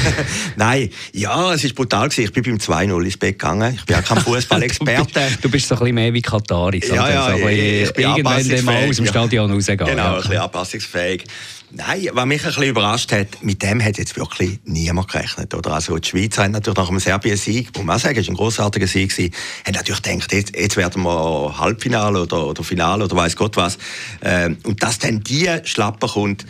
Nein, 0.57 0.91
ja, 1.13 1.53
es 1.53 1.65
war 1.65 1.71
brutal 1.71 2.09
gewesen. 2.09 2.25
Ich 2.25 2.33
bin 2.33 2.43
beim 2.43 2.57
2-0 2.57 3.05
ins 3.05 3.17
Bett 3.17 3.39
gegangen. 3.39 3.75
Ich 3.75 3.85
bin 3.85 3.97
auch 3.97 4.05
kein 4.05 4.19
Fußballexperte. 4.23 5.21
du 5.41 5.51
bist 5.51 5.69
so 5.69 5.75
ein 5.75 5.79
bisschen 5.81 5.95
mehr 5.95 6.13
wie 6.13 6.23
Katari. 6.23 6.83
Ja, 6.87 7.09
ja, 7.11 7.31
so 7.31 7.49
ich, 7.49 7.83
ich 7.83 7.93
bin 7.93 8.09
irgendwann 8.09 8.65
mal 8.65 8.89
aus 8.89 8.97
dem 8.97 9.07
Stadion 9.07 9.53
rausgehen. 9.53 9.79
Genau, 9.79 9.97
ja. 9.97 10.15
ein 10.15 10.21
bisschen 10.21 10.39
anpassungsfähig. 10.39 11.25
Nein, 11.73 12.09
was 12.13 12.27
mich 12.27 12.43
ein 12.43 12.47
bisschen 12.47 12.63
überrascht 12.63 13.11
hat, 13.13 13.43
mit 13.43 13.61
dem 13.61 13.83
hat 13.83 13.99
jetzt 13.99 14.17
wirklich 14.17 14.61
niemand 14.65 15.09
gerechnet. 15.09 15.53
Oder? 15.53 15.73
Also 15.73 15.99
die 15.99 16.09
Schweiz 16.09 16.39
hat 16.39 16.53
natürlich 16.53 16.79
nach 16.79 16.89
dem 16.89 17.01
Serbien-Sieg, 17.01 17.77
muss 17.77 17.85
man 17.85 17.99
sagen, 17.99 18.17
war 18.17 18.29
ein 18.29 18.37
großartiger 18.37 18.87
Sieg, 18.87 19.11
gewesen, 19.11 19.35
hat 19.67 19.75
natürlich 19.75 20.03
gedacht, 20.03 20.33
jetzt, 20.33 20.57
jetzt 20.57 20.77
werden 20.77 21.03
wir 21.03 21.59
Halbfinale 21.59 22.23
oder, 22.23 22.47
oder 22.47 22.63
Finale 22.63 23.05
oder 23.05 23.17
weiß 23.17 23.35
Gott 23.35 23.57
was. 23.57 23.79
Ähm, 24.23 24.59
und 24.65 24.83
dass 24.83 25.01
dann 25.01 25.25
die 25.25 25.51
Schlappe 25.65 26.07
kommt, 26.07 26.47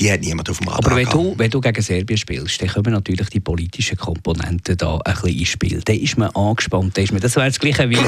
die 0.00 0.10
hat 0.10 0.22
niemand 0.22 0.48
auf 0.48 0.58
dem 0.58 0.68
Radar. 0.68 0.86
Aber 0.86 0.96
wenn 0.96 1.08
du, 1.08 1.34
wenn 1.36 1.50
du 1.50 1.60
gegen 1.60 1.82
Serbien 1.82 2.16
spielst, 2.16 2.60
dann 2.62 2.68
kommen 2.68 2.92
natürlich 2.92 3.28
die 3.28 3.40
politischen 3.40 3.98
Komponenten 3.98 4.76
da 4.76 4.98
ein 5.04 5.12
bisschen 5.12 5.38
ins 5.38 5.48
Spiel. 5.48 5.80
Dann 5.84 5.96
ist 5.96 6.16
man 6.16 6.30
angespannt. 6.30 6.96
Ist 6.96 7.12
man, 7.12 7.20
das 7.20 7.36
wäre 7.36 7.48
das 7.48 7.58
Gleiche 7.58 7.90
wie, 7.90 7.98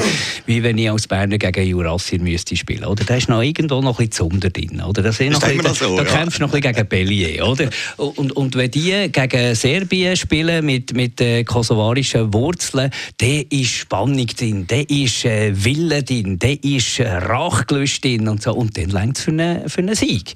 wie 0.47 0.63
wenn 0.63 0.77
ich 0.77 0.89
als 0.89 1.07
Berner 1.07 1.37
gegen 1.37 1.67
Jurassier 1.67 2.19
müsste 2.19 2.55
spielen. 2.55 2.85
Oder? 2.85 3.03
Da 3.03 3.15
ist 3.15 3.29
noch 3.29 3.41
irgendwo 3.41 3.79
noch 3.81 3.99
ein 3.99 4.07
bisschen 4.07 4.29
Zunder 4.29 4.49
drin. 4.49 4.81
Oder? 4.81 5.03
Das 5.03 5.19
ist 5.19 5.31
noch 5.31 5.43
ein 5.43 5.57
bisschen, 5.57 5.75
so, 5.75 5.95
da, 5.95 6.03
da 6.03 6.09
ja. 6.09 6.17
kämpfst 6.17 6.39
du 6.39 6.43
noch 6.43 6.53
ein 6.53 6.61
bisschen 6.61 6.75
gegen 6.75 6.89
Bellier. 6.89 7.47
Oder? 7.47 7.69
Und, 7.97 8.31
und 8.35 8.55
wenn 8.55 8.71
die 8.71 9.09
gegen 9.11 9.55
Serbien 9.55 10.15
spielen 10.17 10.65
mit, 10.65 10.95
mit 10.95 11.21
äh, 11.21 11.43
kosovarischen 11.43 12.33
Wurzeln, 12.33 12.89
da 13.17 13.41
ist 13.49 13.69
Spannung 13.69 14.25
drin, 14.25 14.65
da 14.67 14.77
ist 14.87 15.25
äh, 15.25 15.51
Wille 15.53 16.01
drin, 16.01 16.39
da 16.39 16.47
ist 16.47 16.99
äh, 16.99 17.07
Rachgelüst 17.07 18.03
drin 18.03 18.27
und 18.27 18.41
so. 18.41 18.53
Und 18.53 18.75
dann 18.77 18.89
längt 18.89 19.17
es 19.17 19.25
für 19.25 19.31
einen, 19.31 19.69
für 19.69 19.81
einen 19.81 19.95
Sieg. 19.95 20.33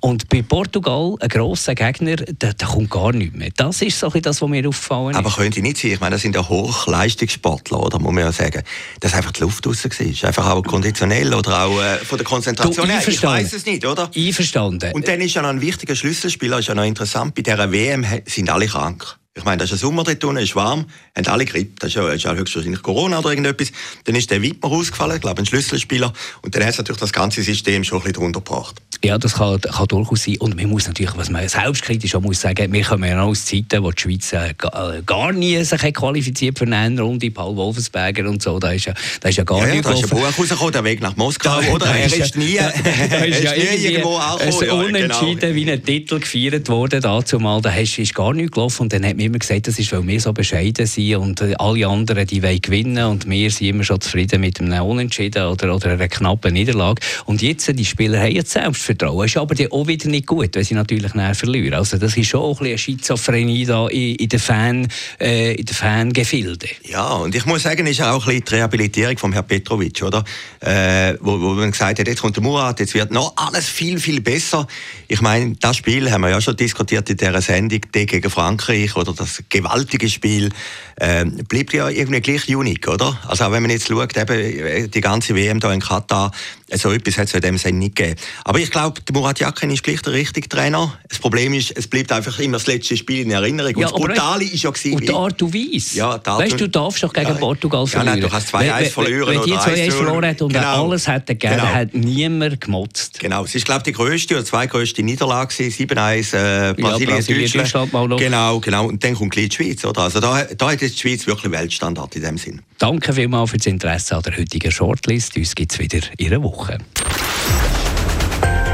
Und 0.00 0.28
bei 0.30 0.40
Portugal, 0.40 0.93
ein 1.20 1.28
grosser 1.28 1.74
Gegner, 1.74 2.16
da, 2.16 2.52
da 2.52 2.66
kommt 2.66 2.90
gar 2.90 3.12
nichts 3.12 3.36
mehr. 3.36 3.50
Das 3.56 3.82
ist 3.82 3.98
so 3.98 4.08
das, 4.08 4.40
was 4.40 4.48
mir 4.48 4.68
aufgefallen 4.68 5.10
ist. 5.10 5.16
Aber 5.16 5.30
könnte 5.30 5.60
nicht 5.60 5.78
sein. 5.78 5.92
Ich 5.92 6.00
meine, 6.00 6.14
das 6.14 6.22
sind 6.22 6.34
ja 6.34 6.48
Hochleistungssportler, 6.48 7.80
oder? 7.80 7.98
Muss 7.98 8.12
man 8.12 8.24
ja 8.24 8.32
sagen. 8.32 8.62
Dass 9.00 9.14
einfach 9.14 9.32
die 9.32 9.40
Luft 9.40 9.66
raus 9.66 9.84
war. 9.84 10.28
Einfach 10.28 10.50
auch 10.50 10.62
konditionell 10.62 11.34
oder 11.34 11.64
auch 11.64 11.80
äh, 11.80 11.98
von 11.98 12.18
der 12.18 12.24
Konzentration 12.26 12.88
her. 12.88 13.02
Ich 13.06 13.22
weiß 13.22 13.52
es 13.52 13.66
nicht, 13.66 13.84
oder? 13.86 14.10
Einverstanden. 14.14 14.92
Und 14.92 15.08
dann 15.08 15.20
ist 15.20 15.34
ja 15.34 15.42
noch 15.42 15.50
ein 15.50 15.60
wichtiger 15.60 15.94
Schlüsselspieler, 15.94 16.58
ist 16.58 16.68
ja 16.68 16.74
noch 16.74 16.84
interessant. 16.84 17.34
Bei 17.34 17.42
dieser 17.42 17.70
WM 17.70 18.04
sind 18.26 18.50
alle 18.50 18.66
krank. 18.66 19.18
Ich 19.36 19.44
meine, 19.44 19.58
da 19.58 19.64
ist 19.64 19.72
ein 19.72 19.78
Sommer 19.78 20.04
drin, 20.04 20.36
ist 20.36 20.54
warm, 20.54 20.86
haben 21.16 21.26
alle 21.26 21.44
Grippe. 21.44 21.72
Das 21.80 21.88
ist 21.88 21.96
ja, 21.96 22.08
ist 22.08 22.22
ja 22.22 22.34
höchstwahrscheinlich 22.34 22.82
Corona 22.82 23.18
oder 23.18 23.30
irgendetwas. 23.30 23.72
Dann 24.04 24.14
ist 24.14 24.30
der 24.30 24.40
Wittmer 24.40 24.70
ausgefallen, 24.70 25.16
ich 25.16 25.22
glaube, 25.22 25.42
ein 25.42 25.46
Schlüsselspieler. 25.46 26.12
Und 26.42 26.54
dann 26.54 26.62
hat 26.62 26.70
es 26.70 26.78
natürlich 26.78 27.00
das 27.00 27.12
ganze 27.12 27.42
System 27.42 27.82
schon 27.82 27.98
ein 27.98 28.02
bisschen 28.02 28.22
drunter 28.22 28.40
gebracht. 28.40 28.80
Ja, 29.04 29.18
das 29.18 29.34
kann, 29.34 29.60
kann 29.60 29.86
durchaus 29.88 30.22
sein. 30.22 30.36
Und 30.38 30.56
man 30.56 30.70
muss 30.70 30.86
natürlich, 30.86 31.16
was 31.16 31.30
man 31.30 31.46
selbstkritisch 31.48 32.14
auch 32.14 32.20
muss 32.20 32.40
sagen, 32.40 32.72
wir 32.72 32.84
kommen 32.84 33.10
ja 33.10 33.22
aus 33.22 33.44
Zeiten, 33.44 33.82
wo 33.82 33.90
die 33.90 34.00
Schweiz 34.00 34.32
äh, 34.32 34.50
äh 34.50 35.02
gar 35.04 35.32
nie 35.32 35.62
sich 35.64 35.94
qualifiziert 35.94 36.58
für 36.58 36.64
eine 36.64 37.00
Runde, 37.00 37.30
Paul 37.30 37.56
Wolfensberger 37.56 38.28
und 38.28 38.40
so, 38.40 38.58
da 38.58 38.72
ist 38.72 38.86
ja, 38.86 38.94
da 39.20 39.28
ist 39.28 39.36
ja 39.36 39.44
gar 39.44 39.58
ja, 39.58 39.74
ja, 39.74 39.82
da 39.82 39.92
ist 39.92 40.04
ein 40.04 40.08
Buch 40.08 40.24
rausgekommen, 40.24 40.72
der 40.72 40.84
Weg 40.84 41.02
nach 41.02 41.16
Moskau, 41.16 41.60
da, 41.60 41.68
oder? 41.72 41.86
Da 41.86 41.96
er 41.96 42.06
ist, 42.06 42.36
nie, 42.36 42.56
da, 42.56 42.72
da 43.10 43.24
ist 43.24 43.42
ja 43.42 43.52
nie 43.52 43.84
irgendwo 43.84 44.16
angekommen. 44.16 44.66
Ja, 44.66 44.72
unentschieden 44.72 45.40
genau. 45.40 45.54
wie 45.54 45.70
ein 45.70 45.84
Titel 45.84 46.20
gefeiert 46.20 46.68
worden 46.68 47.02
dazu 47.02 47.38
mal, 47.38 47.60
da 47.60 47.74
ist, 47.74 47.98
ist 47.98 48.14
gar 48.14 48.32
nichts 48.32 48.52
gelaufen 48.52 48.82
und 48.82 48.92
dann 48.92 49.04
hat 49.04 49.16
man 49.16 49.23
immer 49.24 49.38
gesagt, 49.38 49.66
das 49.66 49.78
ist, 49.78 49.92
weil 49.92 50.06
wir 50.06 50.20
so 50.20 50.32
bescheiden 50.32 50.86
sind 50.86 51.16
und 51.16 51.40
äh, 51.40 51.54
alle 51.58 51.86
anderen, 51.86 52.26
die 52.26 52.42
wollen 52.42 52.60
gewinnen 52.60 53.04
und 53.06 53.28
wir 53.28 53.50
sind 53.50 53.68
immer 53.68 53.84
schon 53.84 54.00
zufrieden 54.00 54.40
mit 54.40 54.60
einem 54.60 54.82
Unentschieden 54.82 55.46
oder, 55.46 55.74
oder 55.74 55.92
einer 55.92 56.08
knappen 56.08 56.52
Niederlage. 56.52 57.02
Und 57.24 57.42
jetzt, 57.42 57.66
die 57.66 57.84
Spieler 57.84 58.20
haben 58.20 58.32
jetzt 58.32 58.52
Selbstvertrauen, 58.52 59.26
ist 59.26 59.36
aber 59.36 59.54
auch 59.70 59.86
wieder 59.86 60.08
nicht 60.08 60.26
gut, 60.26 60.54
wenn 60.54 60.64
sie 60.64 60.74
natürlich 60.74 61.14
näher 61.14 61.34
verlieren. 61.34 61.74
Also 61.74 61.98
das 61.98 62.16
ist 62.16 62.28
schon 62.28 62.42
ein 62.42 62.50
bisschen 62.50 62.66
eine 62.66 62.78
Schizophrenie 62.78 63.64
da 63.64 63.88
in, 63.88 64.16
in 64.16 64.28
den 64.28 64.38
Fan, 64.38 64.88
äh, 65.20 65.54
in 65.54 65.64
den 65.64 65.74
Fangefilden. 65.74 66.68
Ja, 66.88 67.14
und 67.14 67.34
ich 67.34 67.46
muss 67.46 67.62
sagen, 67.62 67.86
ist 67.86 68.02
auch 68.02 68.26
ein 68.26 68.26
bisschen 68.26 68.44
die 68.44 68.54
Rehabilitierung 68.54 69.18
von 69.18 69.32
Herrn 69.32 69.46
Petrovic, 69.46 70.02
oder? 70.02 70.24
Äh, 70.60 71.14
wo, 71.20 71.40
wo 71.40 71.50
man 71.54 71.70
gesagt 71.70 71.98
hat, 71.98 72.06
jetzt 72.06 72.20
kommt 72.20 72.36
der 72.36 72.42
Murat, 72.42 72.80
jetzt 72.80 72.94
wird 72.94 73.10
noch 73.10 73.32
alles 73.36 73.68
viel, 73.68 73.98
viel 73.98 74.20
besser. 74.20 74.66
Ich 75.08 75.20
meine, 75.20 75.54
das 75.60 75.76
Spiel 75.76 76.10
haben 76.10 76.22
wir 76.22 76.30
ja 76.30 76.40
schon 76.40 76.56
diskutiert 76.56 77.08
in 77.10 77.16
dieser 77.16 77.40
Sendung, 77.40 77.80
gegen 77.92 78.30
Frankreich, 78.30 78.96
oder 78.96 79.13
das 79.14 79.42
gewaltige 79.48 80.08
Spiel, 80.08 80.50
äh, 80.96 81.24
bleibt 81.24 81.72
ja 81.72 81.88
irgendwie 81.88 82.20
gleich 82.20 82.54
unique, 82.54 82.88
oder? 82.88 83.18
Also 83.26 83.44
auch 83.44 83.52
wenn 83.52 83.62
man 83.62 83.70
jetzt 83.70 83.88
schaut, 83.88 84.16
eben 84.16 84.90
die 84.90 85.00
ganze 85.00 85.34
WM 85.34 85.60
da 85.60 85.72
in 85.72 85.80
Katar, 85.80 86.30
so 86.72 86.90
etwas 86.90 87.18
hat 87.18 87.28
es 87.28 87.34
in 87.34 87.40
dem 87.40 87.58
Sinne 87.58 87.78
nicht 87.78 87.96
gegeben. 87.96 88.18
Aber 88.44 88.58
ich 88.58 88.70
glaube, 88.70 89.00
Murat 89.12 89.38
Yakin 89.38 89.70
ist 89.70 89.82
gleich 89.82 90.00
der 90.02 90.14
richtige 90.14 90.48
Trainer. 90.48 90.98
Das 91.08 91.18
Problem 91.18 91.52
ist, 91.54 91.76
es 91.76 91.86
bleibt 91.86 92.10
einfach 92.10 92.38
immer 92.38 92.56
das 92.56 92.66
letzte 92.66 92.96
Spiel 92.96 93.20
in 93.20 93.30
Erinnerung. 93.30 93.78
Ja, 93.78 93.88
und 93.88 94.08
das 94.08 94.16
Brutale 94.16 94.44
ist 94.44 94.62
ja 94.62 94.70
gewesen, 94.70 94.94
Und 94.94 95.08
die 95.08 95.12
Art 95.12 95.42
und 95.42 95.54
Weise. 95.54 95.96
Ja, 95.96 96.20
weißt 96.24 96.52
du, 96.52 96.56
du 96.56 96.68
darfst 96.68 97.02
doch 97.02 97.12
gegen 97.12 97.28
ja, 97.28 97.34
Portugal 97.34 97.86
verlieren. 97.86 98.16
Ja, 98.16 98.22
nein, 98.22 98.30
du 98.30 98.34
hast 98.34 98.48
zwei 98.48 98.72
1 98.72 98.92
verloren 98.92 99.26
Wenn, 99.26 99.40
wenn 99.40 99.46
die 99.46 99.58
zwei 99.58 99.84
1 99.84 99.94
verloren 99.94 100.26
hat 100.26 100.42
und 100.42 100.52
genau. 100.52 100.84
alles 100.84 101.06
hätte 101.06 101.34
gegeben, 101.34 101.56
genau. 101.56 101.66
hat 101.66 101.94
niemand 101.94 102.60
gemotzt. 102.60 103.20
Genau, 103.20 103.44
es 103.44 103.54
ist, 103.54 103.64
glaube 103.64 103.80
ich, 103.80 103.84
die 103.84 103.92
grösste 103.92 104.34
oder 104.34 104.44
zweitgrößte 104.44 105.02
Niederlage 105.02 105.52
7-1 105.54 106.70
äh, 106.70 106.74
Brasilien, 106.74 107.20
ja, 107.20 107.62
Deutschland. 107.62 107.92
noch. 107.92 108.16
Genau, 108.16 108.60
genau. 108.60 108.86
Und 108.86 109.04
dann 109.04 109.14
kommt 109.14 109.32
gleich 109.32 109.50
die 109.50 109.56
Schweiz, 109.56 109.84
oder? 109.84 110.02
Also 110.02 110.20
da, 110.20 110.44
da 110.44 110.72
hat 110.72 110.80
jetzt 110.80 110.96
die 110.96 111.00
Schweiz 111.00 111.26
wirklich 111.26 111.52
Weltstandard 111.52 112.16
in 112.16 112.22
dem 112.22 112.38
Sinn. 112.38 112.62
Danke 112.78 113.12
vielmals 113.12 113.50
für 113.50 113.56
das 113.56 113.66
Interesse 113.66 114.16
an 114.16 114.22
der 114.22 114.36
heutigen 114.36 114.70
Shortlist. 114.70 115.36
Uns 115.36 115.54
gibt 115.54 115.72
es 115.72 115.78
wieder 115.78 116.00
in 116.18 116.26
einer 116.26 116.42
Woche. 116.42 116.63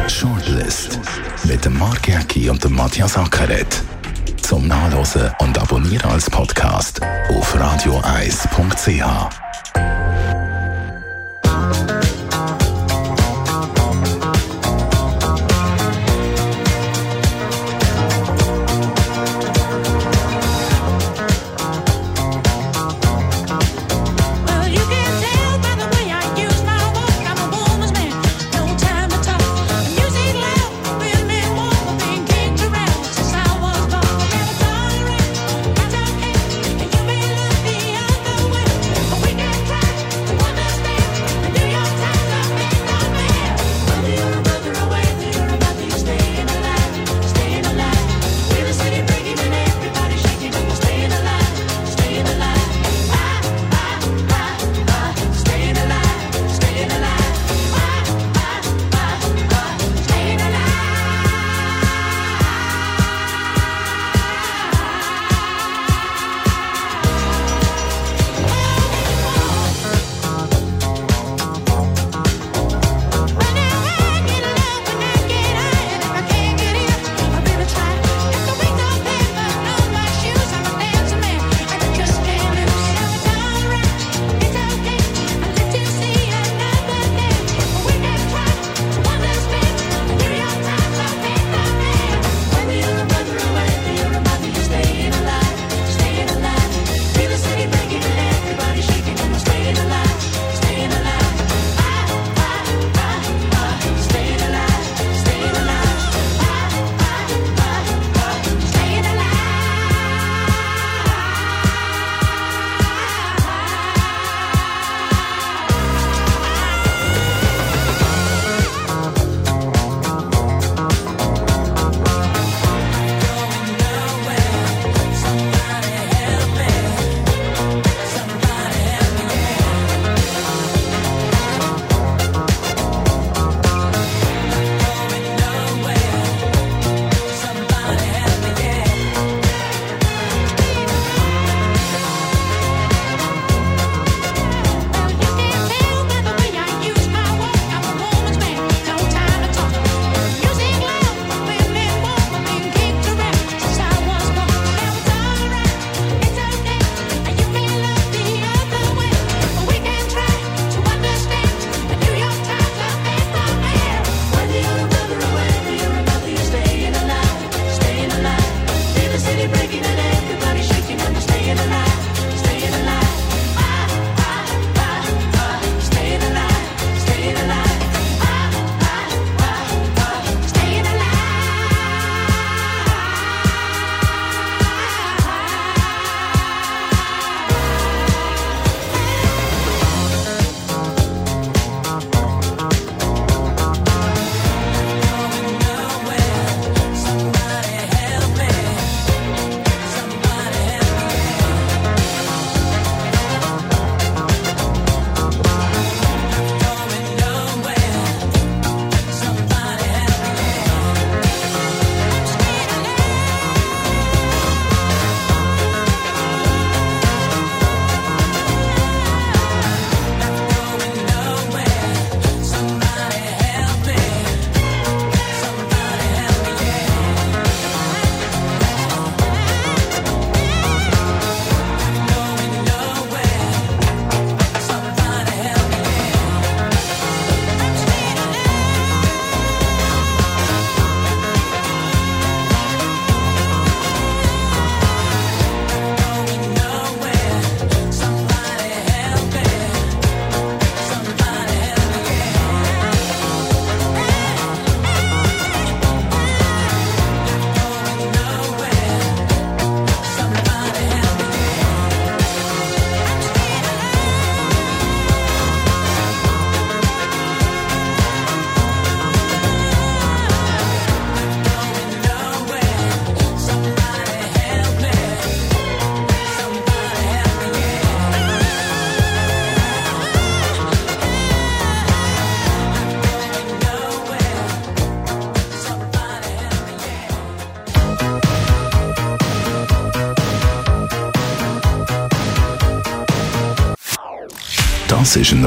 Shortlist 0.09 0.99
mit 1.44 1.64
dem 1.64 1.78
Mark 1.78 2.09
Jäcki 2.09 2.50
und 2.50 2.62
dem 2.62 2.75
Matthias 2.75 3.16
Ackeret. 3.16 3.82
Zum 4.42 4.66
Nachlesen 4.68 5.30
und 5.40 5.59
Abonnieren 5.59 6.11
als 6.11 6.28
Podcast 6.28 7.00
auf 7.30 7.59
radioeis.ch. 7.59 9.30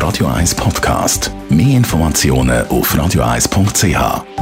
Radio 0.03 0.27
1 0.27 0.55
Podcast. 0.55 1.31
Mehr 1.47 1.77
Informationen 1.77 2.67
auf 2.67 2.93
radio1.ch. 2.93 4.32